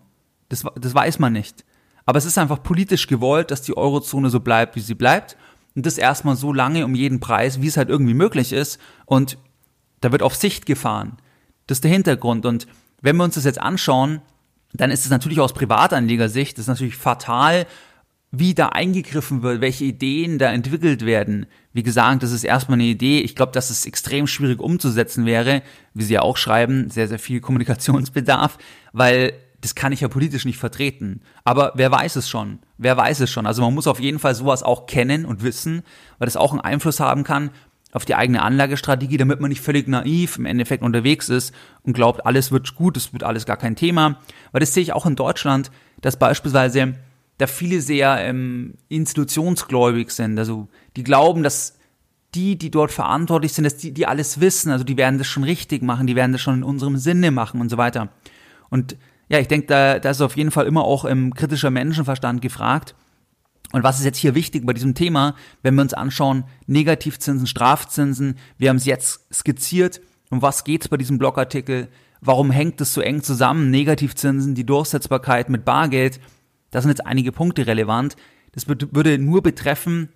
Das, 0.48 0.64
das 0.78 0.94
weiß 0.94 1.18
man 1.18 1.32
nicht. 1.32 1.64
Aber 2.04 2.18
es 2.18 2.24
ist 2.24 2.36
einfach 2.36 2.62
politisch 2.62 3.06
gewollt, 3.06 3.50
dass 3.50 3.62
die 3.62 3.76
Eurozone 3.76 4.28
so 4.28 4.40
bleibt, 4.40 4.76
wie 4.76 4.80
sie 4.80 4.94
bleibt. 4.94 5.36
Und 5.74 5.86
das 5.86 5.96
erstmal 5.96 6.36
so 6.36 6.52
lange 6.52 6.84
um 6.84 6.94
jeden 6.94 7.20
Preis, 7.20 7.62
wie 7.62 7.68
es 7.68 7.78
halt 7.78 7.88
irgendwie 7.88 8.14
möglich 8.14 8.52
ist. 8.52 8.78
Und 9.06 9.38
da 10.00 10.12
wird 10.12 10.22
auf 10.22 10.34
Sicht 10.34 10.66
gefahren. 10.66 11.16
Das 11.66 11.76
ist 11.76 11.84
der 11.84 11.90
Hintergrund. 11.90 12.44
Und 12.44 12.66
wenn 13.00 13.16
wir 13.16 13.24
uns 13.24 13.36
das 13.36 13.44
jetzt 13.44 13.60
anschauen, 13.60 14.20
dann 14.74 14.90
ist 14.90 15.04
es 15.04 15.10
natürlich 15.10 15.40
aus 15.40 15.52
Privatanlegersicht, 15.52 16.56
das 16.56 16.64
ist 16.64 16.68
natürlich 16.68 16.96
fatal, 16.96 17.66
wie 18.32 18.54
da 18.54 18.70
eingegriffen 18.70 19.42
wird, 19.42 19.60
welche 19.60 19.84
Ideen 19.84 20.38
da 20.38 20.50
entwickelt 20.50 21.04
werden. 21.04 21.46
Wie 21.74 21.82
gesagt, 21.82 22.22
das 22.22 22.32
ist 22.32 22.44
erstmal 22.44 22.76
eine 22.76 22.88
Idee. 22.88 23.20
Ich 23.20 23.36
glaube, 23.36 23.52
dass 23.52 23.68
es 23.68 23.84
extrem 23.84 24.26
schwierig 24.26 24.58
umzusetzen 24.58 25.26
wäre, 25.26 25.62
wie 25.92 26.02
Sie 26.02 26.14
ja 26.14 26.22
auch 26.22 26.38
schreiben, 26.38 26.88
sehr, 26.88 27.08
sehr 27.08 27.18
viel 27.18 27.40
Kommunikationsbedarf, 27.40 28.56
weil 28.94 29.34
das 29.60 29.74
kann 29.74 29.92
ich 29.92 30.00
ja 30.00 30.08
politisch 30.08 30.46
nicht 30.46 30.58
vertreten. 30.58 31.20
Aber 31.44 31.72
wer 31.76 31.92
weiß 31.92 32.16
es 32.16 32.28
schon? 32.28 32.58
Wer 32.78 32.96
weiß 32.96 33.20
es 33.20 33.30
schon? 33.30 33.46
Also 33.46 33.62
man 33.62 33.74
muss 33.74 33.86
auf 33.86 34.00
jeden 34.00 34.18
Fall 34.18 34.34
sowas 34.34 34.62
auch 34.62 34.86
kennen 34.86 35.24
und 35.26 35.42
wissen, 35.42 35.82
weil 36.18 36.26
das 36.26 36.36
auch 36.36 36.52
einen 36.52 36.60
Einfluss 36.60 37.00
haben 37.00 37.24
kann 37.24 37.50
auf 37.92 38.06
die 38.06 38.14
eigene 38.14 38.40
Anlagestrategie, 38.42 39.18
damit 39.18 39.40
man 39.40 39.50
nicht 39.50 39.60
völlig 39.60 39.86
naiv 39.86 40.38
im 40.38 40.46
Endeffekt 40.46 40.82
unterwegs 40.82 41.28
ist 41.28 41.54
und 41.82 41.92
glaubt, 41.92 42.24
alles 42.24 42.50
wird 42.50 42.74
gut, 42.74 42.96
es 42.96 43.12
wird 43.12 43.22
alles 43.22 43.44
gar 43.44 43.58
kein 43.58 43.76
Thema. 43.76 44.18
Weil 44.50 44.60
das 44.60 44.72
sehe 44.72 44.82
ich 44.82 44.94
auch 44.94 45.04
in 45.04 45.14
Deutschland, 45.14 45.70
dass 46.00 46.18
beispielsweise 46.18 46.94
da 47.42 47.46
viele 47.46 47.80
sehr 47.80 48.18
ähm, 48.20 48.74
institutionsgläubig 48.88 50.10
sind. 50.10 50.38
Also 50.38 50.68
die 50.96 51.02
glauben, 51.02 51.42
dass 51.42 51.78
die, 52.34 52.56
die 52.56 52.70
dort 52.70 52.92
verantwortlich 52.92 53.52
sind, 53.52 53.64
dass 53.64 53.76
die, 53.76 53.92
die 53.92 54.06
alles 54.06 54.40
wissen, 54.40 54.70
also 54.70 54.84
die 54.84 54.96
werden 54.96 55.18
das 55.18 55.26
schon 55.26 55.44
richtig 55.44 55.82
machen, 55.82 56.06
die 56.06 56.16
werden 56.16 56.32
das 56.32 56.40
schon 56.40 56.56
in 56.56 56.62
unserem 56.62 56.96
Sinne 56.96 57.30
machen 57.30 57.60
und 57.60 57.68
so 57.68 57.76
weiter. 57.76 58.08
Und 58.70 58.96
ja, 59.28 59.38
ich 59.38 59.48
denke, 59.48 59.66
da, 59.66 59.98
da 59.98 60.10
ist 60.10 60.20
auf 60.20 60.36
jeden 60.36 60.50
Fall 60.50 60.66
immer 60.66 60.84
auch 60.84 61.04
ähm, 61.04 61.34
kritischer 61.34 61.70
Menschenverstand 61.70 62.40
gefragt. 62.40 62.94
Und 63.72 63.82
was 63.82 63.98
ist 63.98 64.04
jetzt 64.04 64.18
hier 64.18 64.34
wichtig 64.34 64.64
bei 64.66 64.72
diesem 64.72 64.94
Thema, 64.94 65.34
wenn 65.62 65.74
wir 65.74 65.82
uns 65.82 65.94
anschauen, 65.94 66.44
Negativzinsen, 66.66 67.46
Strafzinsen, 67.46 68.36
wir 68.58 68.68
haben 68.68 68.76
es 68.76 68.84
jetzt 68.84 69.26
skizziert, 69.32 70.00
um 70.30 70.42
was 70.42 70.64
geht 70.64 70.82
es 70.82 70.88
bei 70.88 70.96
diesem 70.96 71.18
Blogartikel, 71.18 71.88
warum 72.20 72.50
hängt 72.50 72.80
es 72.80 72.94
so 72.94 73.00
eng 73.00 73.22
zusammen, 73.22 73.70
Negativzinsen, 73.70 74.54
die 74.54 74.64
Durchsetzbarkeit 74.64 75.48
mit 75.48 75.64
Bargeld, 75.64 76.20
da 76.72 76.80
sind 76.80 76.90
jetzt 76.90 77.06
einige 77.06 77.30
Punkte 77.30 77.68
relevant. 77.68 78.16
Das 78.50 78.66
würde 78.66 79.18
nur 79.18 79.42
betreffen, 79.42 80.08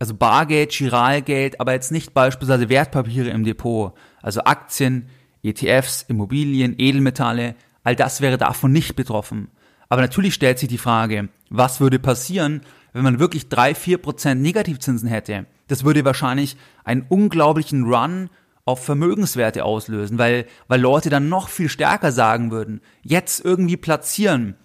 also 0.00 0.14
Bargeld, 0.14 0.72
Giralgeld, 0.72 1.60
aber 1.60 1.72
jetzt 1.72 1.92
nicht 1.92 2.12
beispielsweise 2.14 2.68
Wertpapiere 2.68 3.30
im 3.30 3.44
Depot, 3.44 3.92
also 4.20 4.42
Aktien, 4.42 5.08
ETFs, 5.42 6.02
Immobilien, 6.02 6.74
Edelmetalle, 6.78 7.54
All 7.84 7.96
das 7.96 8.20
wäre 8.20 8.36
davon 8.36 8.70
nicht 8.70 8.96
betroffen. 8.96 9.48
Aber 9.88 10.02
natürlich 10.02 10.34
stellt 10.34 10.58
sich 10.58 10.68
die 10.68 10.76
Frage, 10.76 11.30
was 11.48 11.80
würde 11.80 11.98
passieren, 11.98 12.60
wenn 12.92 13.02
man 13.02 13.18
wirklich 13.18 13.48
drei, 13.48 13.74
vier 13.74 13.96
Prozent 13.96 14.42
Negativzinsen 14.42 15.08
hätte? 15.08 15.46
Das 15.68 15.84
würde 15.84 16.04
wahrscheinlich 16.04 16.56
einen 16.84 17.06
unglaublichen 17.08 17.84
Run 17.84 18.28
auf 18.66 18.84
Vermögenswerte 18.84 19.64
auslösen, 19.64 20.18
weil, 20.18 20.44
weil 20.66 20.80
Leute 20.80 21.08
dann 21.08 21.30
noch 21.30 21.48
viel 21.48 21.70
stärker 21.70 22.12
sagen 22.12 22.50
würden, 22.50 22.82
jetzt 23.02 23.42
irgendwie 23.42 23.78
platzieren, 23.78 24.56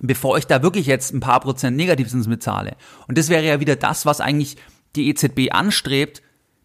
bevor 0.00 0.38
ich 0.38 0.46
da 0.46 0.62
wirklich 0.62 0.86
jetzt 0.86 1.12
ein 1.12 1.20
paar 1.20 1.40
Prozent 1.40 1.76
Negativzinsen 1.76 2.30
bezahle. 2.30 2.76
Und 3.08 3.18
das 3.18 3.28
wäre 3.28 3.44
ja 3.44 3.60
wieder 3.60 3.76
das, 3.76 4.06
was 4.06 4.20
eigentlich 4.20 4.56
die 4.96 5.08
EZB 5.08 5.52
anstrebt, 5.52 6.22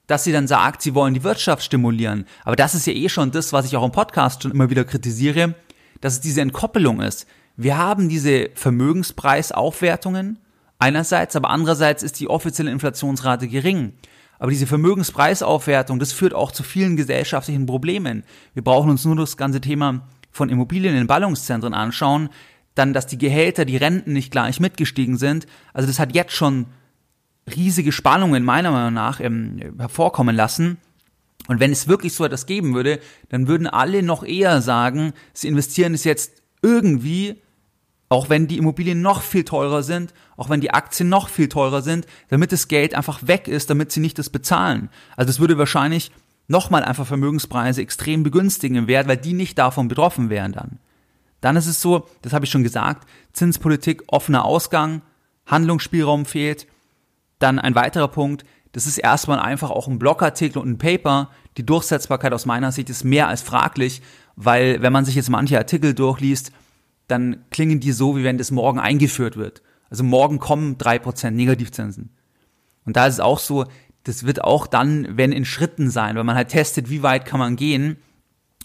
dass 0.07 0.23
sie 0.23 0.31
dann 0.31 0.47
sagt, 0.47 0.81
sie 0.81 0.95
wollen 0.95 1.13
die 1.13 1.23
Wirtschaft 1.23 1.63
stimulieren. 1.63 2.25
Aber 2.43 2.55
das 2.55 2.73
ist 2.73 2.87
ja 2.87 2.93
eh 2.93 3.09
schon 3.09 3.31
das, 3.31 3.53
was 3.53 3.65
ich 3.65 3.77
auch 3.77 3.85
im 3.85 3.91
Podcast 3.91 4.41
schon 4.41 4.51
immer 4.51 4.69
wieder 4.69 4.83
kritisiere, 4.83 5.55
dass 6.01 6.13
es 6.13 6.21
diese 6.21 6.41
Entkoppelung 6.41 7.01
ist. 7.01 7.27
Wir 7.55 7.77
haben 7.77 8.09
diese 8.09 8.49
Vermögenspreisaufwertungen 8.55 10.39
einerseits, 10.79 11.35
aber 11.35 11.49
andererseits 11.49 12.03
ist 12.03 12.19
die 12.19 12.29
offizielle 12.29 12.71
Inflationsrate 12.71 13.47
gering. 13.47 13.93
Aber 14.39 14.49
diese 14.49 14.65
Vermögenspreisaufwertung, 14.65 15.99
das 15.99 16.13
führt 16.13 16.33
auch 16.33 16.51
zu 16.51 16.63
vielen 16.63 16.95
gesellschaftlichen 16.95 17.65
Problemen. 17.65 18.23
Wir 18.53 18.63
brauchen 18.63 18.89
uns 18.89 19.03
nur 19.03 19.17
das 19.17 19.37
ganze 19.37 19.59
Thema 19.59 20.07
von 20.31 20.49
Immobilien 20.49 20.95
in 20.95 21.07
Ballungszentren 21.07 21.73
anschauen, 21.73 22.29
dann, 22.75 22.93
dass 22.93 23.07
die 23.07 23.17
Gehälter, 23.17 23.65
die 23.65 23.77
Renten 23.77 24.13
nicht 24.13 24.31
gleich 24.31 24.59
mitgestiegen 24.59 25.17
sind. 25.17 25.47
Also 25.73 25.87
das 25.87 25.99
hat 25.99 26.15
jetzt 26.15 26.33
schon 26.33 26.67
riesige 27.55 27.91
Spannungen 27.91 28.43
meiner 28.43 28.71
Meinung 28.71 28.93
nach 28.93 29.19
ähm, 29.19 29.59
hervorkommen 29.77 30.35
lassen. 30.35 30.77
Und 31.47 31.59
wenn 31.59 31.71
es 31.71 31.87
wirklich 31.87 32.13
so 32.13 32.25
etwas 32.25 32.45
geben 32.45 32.75
würde, 32.75 32.99
dann 33.29 33.47
würden 33.47 33.67
alle 33.67 34.03
noch 34.03 34.23
eher 34.23 34.61
sagen, 34.61 35.13
sie 35.33 35.47
investieren 35.47 35.93
es 35.93 36.03
jetzt 36.03 36.43
irgendwie, 36.61 37.41
auch 38.07 38.29
wenn 38.29 38.47
die 38.47 38.57
Immobilien 38.57 39.01
noch 39.01 39.21
viel 39.21 39.45
teurer 39.45 39.81
sind, 39.81 40.13
auch 40.37 40.49
wenn 40.49 40.61
die 40.61 40.71
Aktien 40.71 41.09
noch 41.09 41.29
viel 41.29 41.49
teurer 41.49 41.81
sind, 41.81 42.05
damit 42.27 42.51
das 42.51 42.67
Geld 42.67 42.93
einfach 42.93 43.25
weg 43.25 43.47
ist, 43.47 43.69
damit 43.69 43.91
sie 43.91 43.99
nicht 43.99 44.19
das 44.19 44.29
bezahlen. 44.29 44.89
Also 45.15 45.31
es 45.31 45.39
würde 45.39 45.57
wahrscheinlich 45.57 46.11
nochmal 46.47 46.83
einfach 46.83 47.07
Vermögenspreise 47.07 47.81
extrem 47.81 48.23
begünstigen 48.23 48.77
im 48.77 48.87
Wert, 48.87 49.07
weil 49.07 49.17
die 49.17 49.33
nicht 49.33 49.57
davon 49.57 49.87
betroffen 49.87 50.29
wären 50.29 50.51
dann. 50.51 50.79
Dann 51.41 51.55
ist 51.55 51.67
es 51.67 51.81
so, 51.81 52.07
das 52.21 52.33
habe 52.33 52.45
ich 52.45 52.51
schon 52.51 52.63
gesagt, 52.63 53.07
Zinspolitik, 53.33 54.03
offener 54.07 54.45
Ausgang, 54.45 55.01
Handlungsspielraum 55.45 56.25
fehlt. 56.25 56.67
Dann 57.39 57.59
ein 57.59 57.75
weiterer 57.75 58.09
Punkt, 58.09 58.45
das 58.71 58.85
ist 58.85 58.97
erstmal 58.97 59.39
einfach 59.39 59.71
auch 59.71 59.87
ein 59.87 59.99
Blogartikel 59.99 60.61
und 60.61 60.69
ein 60.69 60.77
Paper. 60.77 61.29
Die 61.57 61.65
Durchsetzbarkeit 61.65 62.33
aus 62.33 62.45
meiner 62.45 62.71
Sicht 62.71 62.89
ist 62.89 63.03
mehr 63.03 63.27
als 63.27 63.41
fraglich, 63.41 64.01
weil 64.35 64.81
wenn 64.81 64.93
man 64.93 65.05
sich 65.05 65.15
jetzt 65.15 65.29
manche 65.29 65.57
Artikel 65.57 65.93
durchliest, 65.93 66.51
dann 67.07 67.45
klingen 67.49 67.79
die 67.79 67.91
so, 67.91 68.15
wie 68.15 68.23
wenn 68.23 68.37
das 68.37 68.51
morgen 68.51 68.79
eingeführt 68.79 69.37
wird. 69.37 69.63
Also 69.89 70.03
morgen 70.03 70.39
kommen 70.39 70.77
drei 70.77 70.99
Prozent 70.99 71.35
Negativzinsen. 71.35 72.11
Und 72.85 72.95
da 72.95 73.07
ist 73.07 73.15
es 73.15 73.19
auch 73.19 73.39
so, 73.39 73.65
das 74.03 74.25
wird 74.25 74.43
auch 74.43 74.67
dann, 74.67 75.17
wenn 75.17 75.31
in 75.31 75.45
Schritten 75.45 75.89
sein, 75.89 76.15
weil 76.15 76.23
man 76.23 76.35
halt 76.35 76.49
testet, 76.49 76.89
wie 76.89 77.03
weit 77.03 77.25
kann 77.25 77.39
man 77.39 77.55
gehen. 77.55 77.97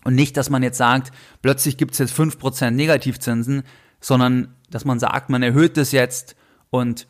Und 0.04 0.14
nicht, 0.14 0.36
dass 0.36 0.50
man 0.50 0.62
jetzt 0.62 0.78
sagt, 0.78 1.12
plötzlich 1.42 1.76
gibt 1.76 1.92
es 1.92 1.98
jetzt 1.98 2.12
fünf 2.12 2.38
Prozent 2.38 2.76
Negativzinsen, 2.76 3.62
sondern 4.00 4.54
dass 4.70 4.84
man 4.84 4.98
sagt, 4.98 5.30
man 5.30 5.42
erhöht 5.42 5.76
das 5.76 5.92
jetzt. 5.92 6.36
Und 6.70 7.06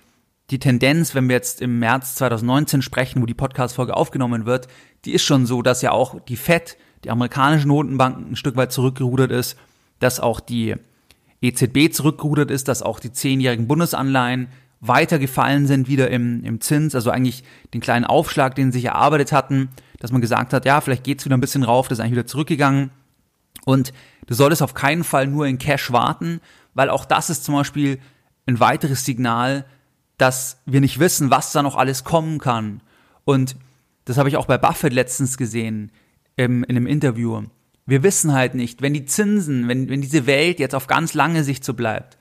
die 0.51 0.59
Tendenz, 0.59 1.15
wenn 1.15 1.29
wir 1.29 1.37
jetzt 1.37 1.61
im 1.61 1.79
März 1.79 2.15
2019 2.17 2.83
sprechen, 2.83 3.21
wo 3.21 3.27
die 3.27 3.35
Podcast-Folge 3.35 3.97
aufgenommen 3.97 4.47
wird, 4.47 4.69
die 5.05 5.13
ist 5.13 5.25
schon 5.25 5.47
so, 5.47 5.63
dass 5.63 5.83
ja 5.83 5.91
auch 5.91 6.21
die 6.21 6.37
FED, 6.37 6.77
die 7.03 7.11
amerikanische 7.11 7.69
Notenbank, 7.69 8.31
ein 8.31 8.37
Stück 8.37 8.57
weit 8.57 8.73
zurückgerudert 8.73 9.33
ist, 9.33 9.57
dass 9.99 10.21
auch 10.21 10.41
die 10.41 10.77
EZB 11.41 11.93
zurückgerudert 11.93 12.51
ist, 12.51 12.69
dass 12.69 12.83
auch 12.83 13.01
die 13.01 13.13
zehnjährigen 13.13 13.69
Bundesanleihen 13.69 14.49
weiter 14.81 15.19
gefallen 15.19 15.67
sind 15.67 15.89
wieder 15.89 16.11
im, 16.11 16.45
im 16.45 16.61
Zins, 16.61 16.95
also 16.95 17.11
eigentlich 17.11 17.43
den 17.73 17.81
kleinen 17.81 18.05
Aufschlag, 18.05 18.55
den 18.55 18.71
sie 18.71 18.81
sich 18.81 18.87
erarbeitet 18.87 19.33
hatten, 19.33 19.71
dass 19.99 20.13
man 20.13 20.21
gesagt 20.21 20.53
hat, 20.53 20.65
ja, 20.65 20.81
vielleicht 20.81 21.05
geht's 21.05 21.25
wieder 21.25 21.37
ein 21.37 21.41
bisschen 21.41 21.63
rauf, 21.63 21.89
das 21.89 21.99
ist 21.99 22.03
eigentlich 22.03 22.13
wieder 22.13 22.27
zurückgegangen. 22.27 22.91
Und 23.65 23.93
du 24.27 24.35
solltest 24.35 24.63
auf 24.63 24.75
keinen 24.75 25.05
Fall 25.05 25.27
nur 25.27 25.47
in 25.47 25.59
Cash 25.59 25.93
warten, 25.93 26.41
weil 26.75 26.91
auch 26.91 27.05
das 27.05 27.31
ist 27.31 27.45
zum 27.45 27.55
Beispiel 27.55 27.99
ein 28.47 28.61
weiteres 28.61 29.05
Signal, 29.05 29.65
dass 30.19 30.61
wir 30.67 30.81
nicht 30.81 30.99
wissen, 30.99 31.31
was 31.31 31.53
da 31.53 31.63
noch 31.63 31.77
alles 31.77 32.05
kommen 32.05 32.39
kann. 32.39 32.83
Und 33.25 33.57
das 34.05 34.19
habe 34.19 34.29
ich 34.29 34.37
auch 34.37 34.47
bei 34.47 34.59
Buffett 34.59 34.93
letztens 34.93 35.37
gesehen, 35.37 35.91
im, 36.37 36.65
in 36.65 36.77
einem 36.77 36.87
Interview. 36.87 37.43
Wir 37.87 38.03
wissen 38.03 38.33
halt 38.33 38.55
nicht, 38.55 38.83
wenn 38.83 38.95
die 38.95 39.05
Zinsen, 39.05 39.69
wenn, 39.69 39.89
wenn 39.89 40.01
diese 40.01 40.27
Welt 40.27 40.59
jetzt 40.59 40.75
auf 40.75 40.87
ganz 40.87 41.15
lange 41.15 41.45
Sicht 41.45 41.65
so 41.65 41.75
bleibt, 41.75 42.19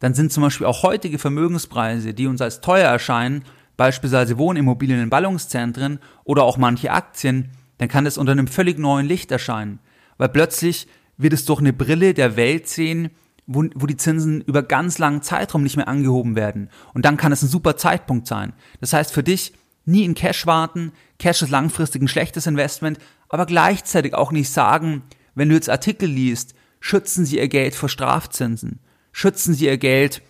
dann 0.00 0.14
sind 0.14 0.32
zum 0.32 0.42
Beispiel 0.42 0.66
auch 0.66 0.82
heutige 0.82 1.18
Vermögenspreise, 1.18 2.14
die 2.14 2.26
uns 2.26 2.40
als 2.40 2.60
teuer 2.60 2.88
erscheinen, 2.88 3.44
beispielsweise 3.76 4.38
Wohnimmobilien 4.38 5.00
in 5.00 5.10
Ballungszentren 5.10 5.98
oder 6.24 6.44
auch 6.44 6.56
manche 6.56 6.90
Aktien, 6.90 7.50
dann 7.78 7.88
kann 7.88 8.06
es 8.06 8.18
unter 8.18 8.32
einem 8.32 8.46
völlig 8.46 8.78
neuen 8.78 9.06
Licht 9.06 9.30
erscheinen. 9.32 9.80
Weil 10.16 10.28
plötzlich 10.28 10.86
wird 11.16 11.32
es 11.32 11.44
durch 11.44 11.60
eine 11.60 11.72
Brille 11.72 12.14
der 12.14 12.36
Welt 12.36 12.68
sehen, 12.68 13.10
wo, 13.46 13.64
wo 13.74 13.86
die 13.86 13.96
Zinsen 13.96 14.40
über 14.42 14.62
ganz 14.62 14.98
langen 14.98 15.22
Zeitraum 15.22 15.62
nicht 15.62 15.76
mehr 15.76 15.88
angehoben 15.88 16.36
werden. 16.36 16.70
Und 16.94 17.04
dann 17.04 17.16
kann 17.16 17.32
es 17.32 17.42
ein 17.42 17.48
super 17.48 17.76
Zeitpunkt 17.76 18.26
sein. 18.26 18.52
Das 18.80 18.92
heißt 18.92 19.12
für 19.12 19.22
dich, 19.22 19.52
nie 19.84 20.04
in 20.04 20.14
Cash 20.14 20.46
warten, 20.46 20.92
Cash 21.18 21.42
ist 21.42 21.50
langfristig 21.50 22.00
ein 22.00 22.08
schlechtes 22.08 22.46
Investment, 22.46 22.98
aber 23.28 23.46
gleichzeitig 23.46 24.14
auch 24.14 24.32
nicht 24.32 24.50
sagen, 24.50 25.02
wenn 25.34 25.48
du 25.48 25.54
jetzt 25.56 25.68
Artikel 25.68 26.08
liest, 26.08 26.54
schützen 26.80 27.24
sie 27.24 27.38
ihr 27.38 27.48
Geld 27.48 27.74
vor 27.74 27.88
Strafzinsen 27.88 28.80
schützen 29.14 29.54
sie 29.54 29.66
ihr 29.66 29.78
Geld 29.78 30.20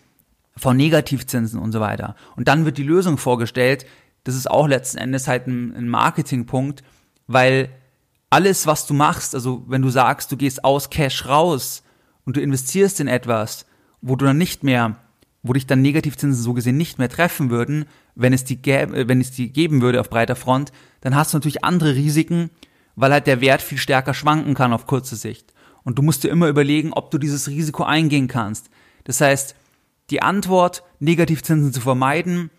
Negativzinsen 0.76 1.58
und 1.58 1.72
so 1.72 1.80
weiter. 1.80 2.14
Und 2.36 2.48
dann 2.48 2.64
wird 2.64 2.78
die 2.78 2.84
Lösung 2.84 3.18
vorgestellt. 3.18 3.86
Das 4.22 4.34
ist 4.34 4.50
auch 4.50 4.68
letzten 4.68 4.98
Endes 4.98 5.28
halt 5.28 5.46
ein, 5.46 5.74
ein 5.74 5.88
Marketingpunkt, 5.88 6.82
weil 7.26 7.70
alles, 8.30 8.66
was 8.66 8.86
du 8.86 8.94
machst, 8.94 9.34
also 9.34 9.64
wenn 9.68 9.82
du 9.82 9.90
sagst, 9.90 10.32
du 10.32 10.36
gehst 10.36 10.64
aus 10.64 10.90
Cash 10.90 11.26
raus 11.26 11.82
und 12.24 12.36
du 12.36 12.40
investierst 12.40 13.00
in 13.00 13.08
etwas, 13.08 13.66
wo 14.00 14.16
du 14.16 14.24
dann 14.24 14.38
nicht 14.38 14.64
mehr, 14.64 14.96
wo 15.42 15.52
dich 15.52 15.66
dann 15.66 15.82
Negativzinsen 15.82 16.42
so 16.42 16.52
gesehen 16.54 16.76
nicht 16.76 16.98
mehr 16.98 17.08
treffen 17.08 17.50
würden, 17.50 17.86
wenn 18.14 18.32
es 18.32 18.44
die, 18.44 18.56
gäbe, 18.56 19.08
wenn 19.08 19.20
es 19.20 19.30
die 19.30 19.52
geben 19.52 19.82
würde 19.82 20.00
auf 20.00 20.10
breiter 20.10 20.36
Front, 20.36 20.72
dann 21.00 21.14
hast 21.14 21.32
du 21.32 21.36
natürlich 21.36 21.64
andere 21.64 21.94
Risiken, 21.94 22.50
weil 22.96 23.12
halt 23.12 23.26
der 23.26 23.40
Wert 23.40 23.62
viel 23.62 23.78
stärker 23.78 24.14
schwanken 24.14 24.54
kann 24.54 24.72
auf 24.72 24.86
kurze 24.86 25.16
Sicht. 25.16 25.52
Und 25.82 25.98
du 25.98 26.02
musst 26.02 26.24
dir 26.24 26.28
immer 26.28 26.48
überlegen, 26.48 26.92
ob 26.92 27.10
du 27.10 27.18
dieses 27.18 27.48
Risiko 27.48 27.84
eingehen 27.84 28.28
kannst. 28.28 28.70
Das 29.04 29.20
heißt, 29.20 29.54
die 30.14 30.22
Antwort, 30.22 30.84
Negativzinsen 31.00 31.72
zu 31.72 31.80
vermeiden 31.80 32.50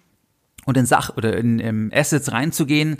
und 0.66 0.76
in 0.76 0.86
Sach- 0.86 1.16
oder 1.16 1.38
in, 1.38 1.60
in 1.60 1.90
Assets 1.94 2.34
reinzugehen, 2.34 2.98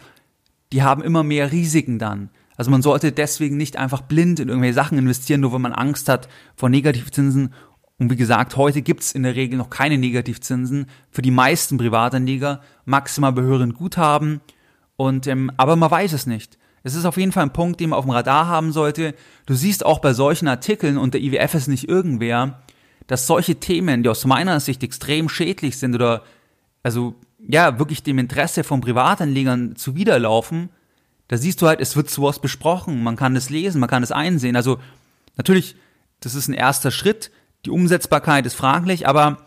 die 0.72 0.82
haben 0.82 1.04
immer 1.04 1.24
mehr 1.24 1.52
Risiken 1.52 2.00
dann. 2.00 2.30
Also 2.56 2.72
man 2.72 2.82
sollte 2.82 3.12
deswegen 3.12 3.58
nicht 3.58 3.76
einfach 3.76 4.00
blind 4.00 4.40
in 4.40 4.48
irgendwelche 4.48 4.76
Sachen 4.76 4.98
investieren, 4.98 5.42
nur 5.42 5.52
wenn 5.52 5.62
man 5.62 5.74
Angst 5.74 6.08
hat 6.08 6.30
vor 6.56 6.70
Negativzinsen. 6.70 7.54
Und 8.00 8.10
wie 8.10 8.16
gesagt, 8.16 8.56
heute 8.56 8.82
gibt's 8.82 9.12
in 9.12 9.24
der 9.24 9.36
Regel 9.36 9.58
noch 9.58 9.70
keine 9.70 9.98
Negativzinsen 9.98 10.86
für 11.12 11.22
die 11.22 11.32
meisten 11.32 11.78
Privatanleger, 11.78 12.62
maximal 12.86 13.34
behörend 13.34 13.76
Guthaben. 13.76 14.40
Und 14.96 15.28
ähm, 15.28 15.52
aber 15.58 15.76
man 15.76 15.92
weiß 15.92 16.14
es 16.14 16.28
nicht. 16.28 16.58
Es 16.84 16.96
ist 16.96 17.04
auf 17.04 17.18
jeden 17.18 17.34
Fall 17.34 17.44
ein 17.44 17.52
Punkt, 17.52 17.82
den 17.82 17.90
man 17.90 18.00
auf 18.00 18.06
dem 18.06 18.12
Radar 18.12 18.48
haben 18.48 18.72
sollte. 18.72 19.16
Du 19.48 19.54
siehst 19.54 19.86
auch 19.86 20.00
bei 20.00 20.14
solchen 20.14 20.48
Artikeln, 20.48 20.98
und 20.98 21.14
der 21.14 21.22
IWF 21.22 21.56
ist 21.56 21.68
nicht 21.68 21.90
irgendwer, 21.90 22.62
dass 23.08 23.28
solche 23.28 23.56
Themen, 23.56 24.04
die 24.04 24.10
aus 24.10 24.26
meiner 24.26 24.60
Sicht 24.60 24.84
extrem 24.84 25.30
schädlich 25.30 25.78
sind 25.78 25.96
oder 25.96 26.24
also 26.84 27.16
ja, 27.48 27.80
wirklich 27.80 28.04
dem 28.04 28.20
Interesse 28.20 28.64
von 28.64 28.82
Privatanlegern 28.82 29.76
zuwiderlaufen, 29.76 30.70
da 31.28 31.38
siehst 31.38 31.62
du 31.62 31.68
halt, 31.68 31.80
es 31.82 31.96
wird 31.96 32.10
sowas 32.10 32.40
besprochen, 32.40 33.04
man 33.04 33.16
kann 33.16 33.36
es 33.36 33.50
lesen, 33.50 33.80
man 33.80 33.90
kann 33.90 34.04
es 34.04 34.12
einsehen. 34.12 34.56
Also 34.56 34.80
natürlich, 35.36 35.76
das 36.20 36.36
ist 36.36 36.48
ein 36.48 36.54
erster 36.54 36.92
Schritt, 36.92 37.32
die 37.66 37.72
Umsetzbarkeit 37.72 38.46
ist 38.46 38.54
fraglich, 38.54 39.08
aber 39.08 39.38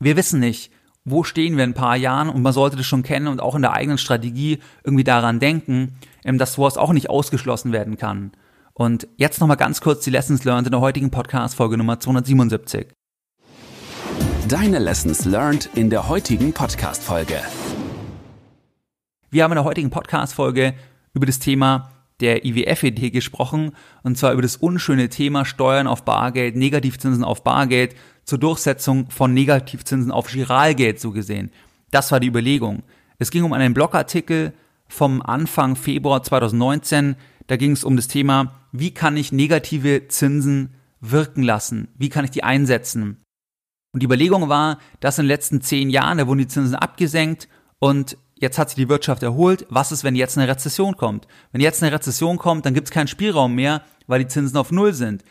wir 0.00 0.16
wissen 0.16 0.40
nicht, 0.40 0.72
wo 1.04 1.24
stehen 1.24 1.56
wir 1.56 1.64
in 1.64 1.70
ein 1.70 1.74
paar 1.74 1.96
Jahren 1.96 2.28
und 2.28 2.42
man 2.42 2.52
sollte 2.52 2.76
das 2.76 2.86
schon 2.86 3.02
kennen 3.02 3.26
und 3.26 3.40
auch 3.40 3.54
in 3.54 3.62
der 3.62 3.72
eigenen 3.72 3.98
Strategie 3.98 4.60
irgendwie 4.84 5.04
daran 5.04 5.40
denken, 5.40 5.96
ähm, 6.24 6.38
dass 6.38 6.54
sowas 6.54 6.78
auch 6.78 6.92
nicht 6.92 7.10
ausgeschlossen 7.10 7.72
werden 7.72 7.96
kann. 7.96 8.32
Und 8.74 9.06
jetzt 9.18 9.40
nochmal 9.40 9.58
ganz 9.58 9.82
kurz 9.82 10.02
die 10.04 10.10
Lessons 10.10 10.44
Learned 10.44 10.66
in 10.66 10.70
der 10.70 10.80
heutigen 10.80 11.10
Podcast-Folge 11.10 11.76
Nummer 11.76 12.00
277. 12.00 12.86
Deine 14.48 14.78
Lessons 14.78 15.26
Learned 15.26 15.68
in 15.74 15.90
der 15.90 16.08
heutigen 16.08 16.54
Podcast-Folge. 16.54 17.38
Wir 19.30 19.44
haben 19.44 19.52
in 19.52 19.56
der 19.56 19.64
heutigen 19.64 19.90
Podcast-Folge 19.90 20.72
über 21.12 21.26
das 21.26 21.38
Thema 21.38 21.90
der 22.20 22.46
IWF-Idee 22.46 23.10
gesprochen, 23.10 23.72
und 24.04 24.16
zwar 24.16 24.32
über 24.32 24.40
das 24.42 24.56
unschöne 24.56 25.10
Thema 25.10 25.44
Steuern 25.44 25.86
auf 25.86 26.06
Bargeld, 26.06 26.56
Negativzinsen 26.56 27.24
auf 27.24 27.44
Bargeld 27.44 27.94
zur 28.24 28.38
Durchsetzung 28.38 29.10
von 29.10 29.34
Negativzinsen 29.34 30.10
auf 30.10 30.28
Giralgeld 30.28 30.98
so 30.98 31.10
gesehen. 31.10 31.50
Das 31.90 32.10
war 32.10 32.20
die 32.20 32.28
Überlegung. 32.28 32.84
Es 33.18 33.30
ging 33.30 33.44
um 33.44 33.52
einen 33.52 33.74
Blogartikel 33.74 34.54
vom 34.88 35.20
Anfang 35.20 35.76
Februar 35.76 36.22
2019. 36.22 37.16
Da 37.48 37.56
ging 37.56 37.72
es 37.72 37.84
um 37.84 37.96
das 37.96 38.08
Thema, 38.08 38.61
wie 38.72 38.92
kann 38.92 39.16
ich 39.16 39.32
negative 39.32 40.08
Zinsen 40.08 40.74
wirken 41.00 41.42
lassen? 41.42 41.88
Wie 41.96 42.08
kann 42.08 42.24
ich 42.24 42.30
die 42.30 42.42
einsetzen? 42.42 43.22
Und 43.92 44.02
die 44.02 44.06
Überlegung 44.06 44.48
war, 44.48 44.78
dass 45.00 45.18
in 45.18 45.24
den 45.24 45.28
letzten 45.28 45.60
zehn 45.60 45.90
Jahren, 45.90 46.18
da 46.18 46.26
wurden 46.26 46.38
die 46.38 46.48
Zinsen 46.48 46.74
abgesenkt 46.74 47.48
und 47.78 48.16
jetzt 48.34 48.58
hat 48.58 48.70
sich 48.70 48.76
die 48.76 48.88
Wirtschaft 48.88 49.22
erholt. 49.22 49.66
Was 49.68 49.92
ist, 49.92 50.02
wenn 50.02 50.16
jetzt 50.16 50.38
eine 50.38 50.48
Rezession 50.48 50.96
kommt? 50.96 51.28
Wenn 51.52 51.60
jetzt 51.60 51.82
eine 51.82 51.92
Rezession 51.92 52.38
kommt, 52.38 52.64
dann 52.64 52.74
gibt 52.74 52.88
es 52.88 52.92
keinen 52.92 53.08
Spielraum 53.08 53.54
mehr, 53.54 53.82
weil 54.06 54.20
die 54.20 54.28
Zinsen 54.28 54.56
auf 54.56 54.72
Null 54.72 54.94
sind. 54.94 55.22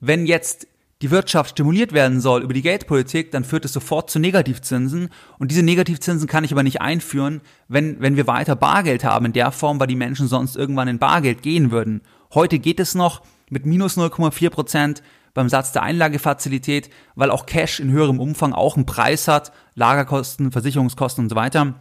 Wenn 0.00 0.26
jetzt 0.26 0.66
die 1.00 1.12
Wirtschaft 1.12 1.50
stimuliert 1.50 1.92
werden 1.92 2.20
soll 2.20 2.42
über 2.42 2.52
die 2.52 2.62
Geldpolitik, 2.62 3.30
dann 3.30 3.44
führt 3.44 3.64
es 3.64 3.72
sofort 3.72 4.10
zu 4.10 4.18
Negativzinsen. 4.18 5.10
Und 5.38 5.50
diese 5.52 5.62
Negativzinsen 5.62 6.26
kann 6.26 6.42
ich 6.42 6.50
aber 6.50 6.64
nicht 6.64 6.80
einführen, 6.80 7.40
wenn, 7.68 8.00
wenn 8.00 8.16
wir 8.16 8.26
weiter 8.26 8.56
Bargeld 8.56 9.04
haben 9.04 9.26
in 9.26 9.32
der 9.32 9.52
Form, 9.52 9.78
weil 9.78 9.86
die 9.86 9.94
Menschen 9.94 10.26
sonst 10.26 10.56
irgendwann 10.56 10.88
in 10.88 10.98
Bargeld 10.98 11.42
gehen 11.42 11.70
würden. 11.70 12.02
Heute 12.34 12.58
geht 12.58 12.78
es 12.80 12.94
noch 12.94 13.22
mit 13.48 13.64
minus 13.64 13.96
0,4 13.96 14.50
Prozent 14.50 15.02
beim 15.32 15.48
Satz 15.48 15.72
der 15.72 15.82
Einlagefazilität, 15.82 16.90
weil 17.14 17.30
auch 17.30 17.46
Cash 17.46 17.80
in 17.80 17.90
höherem 17.90 18.20
Umfang 18.20 18.52
auch 18.52 18.76
einen 18.76 18.86
Preis 18.86 19.28
hat, 19.28 19.52
Lagerkosten, 19.74 20.52
Versicherungskosten 20.52 21.24
und 21.24 21.30
so 21.30 21.36
weiter. 21.36 21.74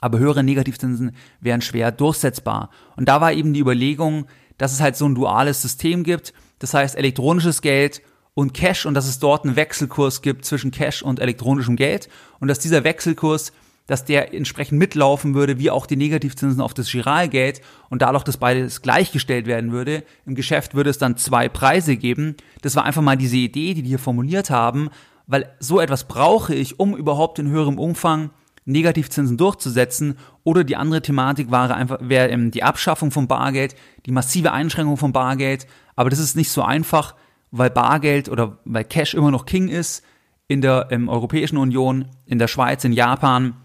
Aber 0.00 0.18
höhere 0.18 0.42
Negativzinsen 0.42 1.14
wären 1.40 1.60
schwer 1.60 1.92
durchsetzbar. 1.92 2.70
Und 2.96 3.08
da 3.08 3.20
war 3.20 3.32
eben 3.32 3.54
die 3.54 3.60
Überlegung, 3.60 4.26
dass 4.58 4.72
es 4.72 4.80
halt 4.80 4.96
so 4.96 5.06
ein 5.06 5.14
duales 5.14 5.62
System 5.62 6.02
gibt. 6.02 6.32
Das 6.58 6.74
heißt, 6.74 6.96
elektronisches 6.96 7.62
Geld 7.62 8.02
und 8.34 8.54
Cash 8.54 8.86
und 8.86 8.94
dass 8.94 9.06
es 9.06 9.18
dort 9.18 9.44
einen 9.44 9.56
Wechselkurs 9.56 10.20
gibt 10.20 10.44
zwischen 10.44 10.70
Cash 10.70 11.02
und 11.02 11.20
elektronischem 11.20 11.76
Geld 11.76 12.08
und 12.40 12.48
dass 12.48 12.58
dieser 12.58 12.84
Wechselkurs, 12.84 13.52
dass 13.86 14.04
der 14.04 14.34
entsprechend 14.34 14.78
mitlaufen 14.78 15.34
würde, 15.34 15.58
wie 15.58 15.70
auch 15.70 15.86
die 15.86 15.96
Negativzinsen 15.96 16.60
auf 16.60 16.74
das 16.74 16.90
Giralgeld 16.90 17.60
und 17.88 18.02
dadurch, 18.02 18.24
dass 18.24 18.36
beides 18.36 18.82
gleichgestellt 18.82 19.46
werden 19.46 19.72
würde. 19.72 20.02
Im 20.26 20.34
Geschäft 20.34 20.74
würde 20.74 20.90
es 20.90 20.98
dann 20.98 21.16
zwei 21.16 21.48
Preise 21.48 21.96
geben. 21.96 22.36
Das 22.62 22.76
war 22.76 22.84
einfach 22.84 23.02
mal 23.02 23.16
diese 23.16 23.36
Idee, 23.36 23.74
die 23.74 23.82
die 23.82 23.88
hier 23.88 23.98
formuliert 23.98 24.50
haben, 24.50 24.90
weil 25.26 25.50
so 25.60 25.80
etwas 25.80 26.04
brauche 26.04 26.54
ich, 26.54 26.80
um 26.80 26.96
überhaupt 26.96 27.38
in 27.38 27.48
höherem 27.48 27.78
Umfang 27.78 28.30
Negativzinsen 28.64 29.36
durchzusetzen. 29.36 30.18
Oder 30.42 30.64
die 30.64 30.76
andere 30.76 31.02
Thematik 31.02 31.50
wäre 31.50 31.74
einfach 31.74 31.98
wäre 32.00 32.28
ähm, 32.28 32.50
die 32.50 32.64
Abschaffung 32.64 33.12
von 33.12 33.28
Bargeld, 33.28 33.76
die 34.06 34.12
massive 34.12 34.52
Einschränkung 34.52 34.96
von 34.96 35.12
Bargeld. 35.12 35.66
Aber 35.94 36.10
das 36.10 36.18
ist 36.18 36.36
nicht 36.36 36.50
so 36.50 36.62
einfach 36.62 37.14
weil 37.50 37.70
Bargeld 37.70 38.28
oder 38.28 38.58
weil 38.64 38.84
Cash 38.84 39.14
immer 39.14 39.30
noch 39.30 39.46
King 39.46 39.68
ist 39.68 40.04
in 40.48 40.60
der 40.60 40.88
ähm, 40.90 41.08
Europäischen 41.08 41.56
Union, 41.56 42.06
in 42.26 42.38
der 42.38 42.48
Schweiz, 42.48 42.84
in 42.84 42.92
Japan. 42.92 43.56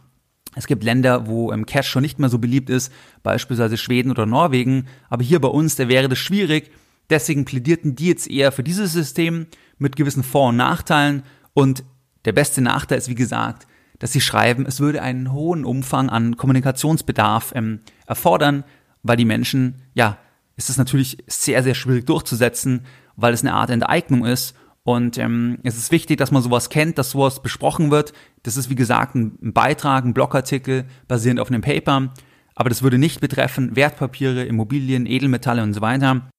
Es 0.56 0.68
gibt 0.68 0.84
Länder, 0.84 1.28
wo 1.28 1.52
ähm, 1.52 1.66
Cash 1.66 1.88
schon 1.88 2.02
nicht 2.02 2.20
mehr 2.20 2.30
so 2.30 2.40
beliebt 2.40 2.70
ist, 2.70 2.92
beispielsweise 3.24 3.78
Schweden 3.78 4.12
oder 4.12 4.26
Norwegen. 4.26 4.88
Aber 5.10 5.24
hier 5.24 5.40
bei 5.40 5.48
uns, 5.48 5.76
da 5.76 5.88
wäre 5.88 6.10
das 6.10 6.20
schwierig. 6.20 6.72
Deswegen 7.10 7.46
plädierten 7.46 7.96
die 7.96 8.08
jetzt 8.08 8.30
eher 8.30 8.52
für 8.52 8.64
dieses 8.64 8.94
System 8.94 9.48
mit 9.78 9.96
gewissen 9.96 10.24
Vor- 10.24 10.50
und 10.50 10.58
Nachteilen. 10.58 11.24
Und 11.54 11.84
der 12.26 12.34
beste 12.34 12.62
Nachteil 12.62 12.98
ist, 12.98 13.10
wie 13.10 13.16
gesagt, 13.16 13.68
dass 14.00 14.12
sie 14.12 14.22
schreiben, 14.22 14.66
es 14.66 14.80
würde 14.80 15.02
einen 15.02 15.32
hohen 15.32 15.64
Umfang 15.64 16.10
an 16.10 16.36
Kommunikationsbedarf 16.36 17.54
ähm, 17.56 17.82
erfordern, 18.08 18.64
weil 19.04 19.18
die 19.18 19.26
Menschen, 19.26 19.84
ja, 19.94 20.18
ist 20.56 20.70
es 20.70 20.78
natürlich 20.78 21.18
sehr, 21.28 21.64
sehr 21.64 21.76
schwierig 21.76 22.06
durchzusetzen, 22.06 22.86
weil 23.16 23.34
es 23.34 23.42
eine 23.42 23.54
Art 23.54 23.70
Enteignung 23.70 24.26
ist. 24.26 24.56
Und 24.84 25.17
ähm, 25.17 25.60
es 25.63 25.78
ist 25.78 25.91
wichtig, 25.91 26.17
dass 26.17 26.32
man 26.32 26.41
sowas 26.41 26.70
kennt, 26.70 26.98
dass 26.98 27.12
sowas 27.12 27.44
besprochen 27.44 27.91
wird. 27.91 28.13
Das 28.44 28.58
ist, 28.58 28.70
wie 28.70 28.76
gesagt, 28.76 29.15
ein 29.15 29.54
Beitrag, 29.54 30.06
ein 30.06 30.13
Blogartikel 30.13 30.86
basierend 31.08 31.39
auf 31.39 31.50
einem 31.50 31.62
Paper. 31.62 32.12
Aber 32.56 32.70
das 32.70 32.82
würde 32.82 32.98
nicht 32.98 33.22
betreffen 33.22 33.76
Wertpapiere, 33.76 34.44
Immobilien, 34.44 35.06
Edelmetalle 35.06 35.62
und 35.63 35.74
so 35.74 35.82
weiter. 35.82 36.30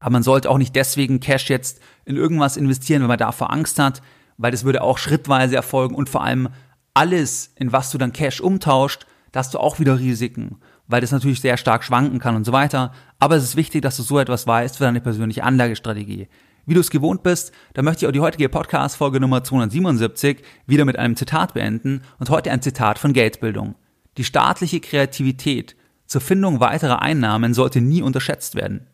Aber 0.00 0.12
man 0.12 0.22
sollte 0.22 0.50
auch 0.50 0.58
nicht 0.58 0.74
deswegen 0.76 1.20
Cash 1.20 1.48
jetzt 1.48 1.80
in 2.04 2.16
irgendwas 2.16 2.56
investieren, 2.56 3.02
wenn 3.02 3.08
man 3.08 3.18
davor 3.18 3.52
Angst 3.52 3.78
hat, 3.78 4.02
weil 4.36 4.50
das 4.50 4.64
würde 4.64 4.82
auch 4.82 4.98
schrittweise 4.98 5.56
erfolgen 5.56 5.94
und 5.94 6.08
vor 6.08 6.24
allem 6.24 6.48
alles, 6.94 7.52
in 7.56 7.72
was 7.72 7.90
du 7.90 7.98
dann 7.98 8.12
Cash 8.12 8.40
umtauscht, 8.40 9.06
da 9.32 9.40
hast 9.40 9.54
du 9.54 9.58
auch 9.58 9.78
wieder 9.78 9.98
Risiken, 9.98 10.60
weil 10.86 11.00
das 11.00 11.10
natürlich 11.10 11.40
sehr 11.40 11.56
stark 11.56 11.82
schwanken 11.84 12.18
kann 12.18 12.36
und 12.36 12.44
so 12.44 12.52
weiter. 12.52 12.92
Aber 13.18 13.36
es 13.36 13.44
ist 13.44 13.56
wichtig, 13.56 13.82
dass 13.82 13.96
du 13.96 14.02
so 14.02 14.18
etwas 14.18 14.46
weißt 14.46 14.76
für 14.76 14.84
deine 14.84 15.00
persönliche 15.00 15.42
Anlagestrategie. 15.42 16.28
Wie 16.66 16.74
du 16.74 16.80
es 16.80 16.90
gewohnt 16.90 17.22
bist, 17.22 17.52
da 17.74 17.82
möchte 17.82 18.04
ich 18.04 18.08
auch 18.08 18.12
die 18.12 18.20
heutige 18.20 18.48
Podcast-Folge 18.48 19.20
Nummer 19.20 19.44
277 19.44 20.42
wieder 20.66 20.84
mit 20.84 20.98
einem 20.98 21.16
Zitat 21.16 21.54
beenden 21.54 22.02
und 22.18 22.30
heute 22.30 22.50
ein 22.50 22.62
Zitat 22.62 22.98
von 22.98 23.12
Geldbildung. 23.12 23.76
Die 24.16 24.24
staatliche 24.24 24.80
Kreativität 24.80 25.76
zur 26.06 26.20
Findung 26.20 26.58
weiterer 26.60 27.02
Einnahmen 27.02 27.54
sollte 27.54 27.80
nie 27.80 28.02
unterschätzt 28.02 28.54
werden. 28.54 28.86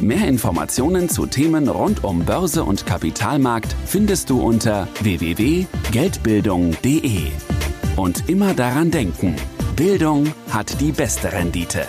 Mehr 0.00 0.26
Informationen 0.28 1.08
zu 1.08 1.24
Themen 1.26 1.68
rund 1.68 2.04
um 2.04 2.24
Börse 2.24 2.64
und 2.64 2.84
Kapitalmarkt 2.84 3.74
findest 3.86 4.28
du 4.28 4.40
unter 4.40 4.88
www.geldbildung.de. 5.00 7.30
Und 7.96 8.28
immer 8.28 8.52
daran 8.52 8.90
denken, 8.90 9.36
Bildung 9.74 10.34
hat 10.50 10.82
die 10.82 10.92
beste 10.92 11.32
Rendite. 11.32 11.88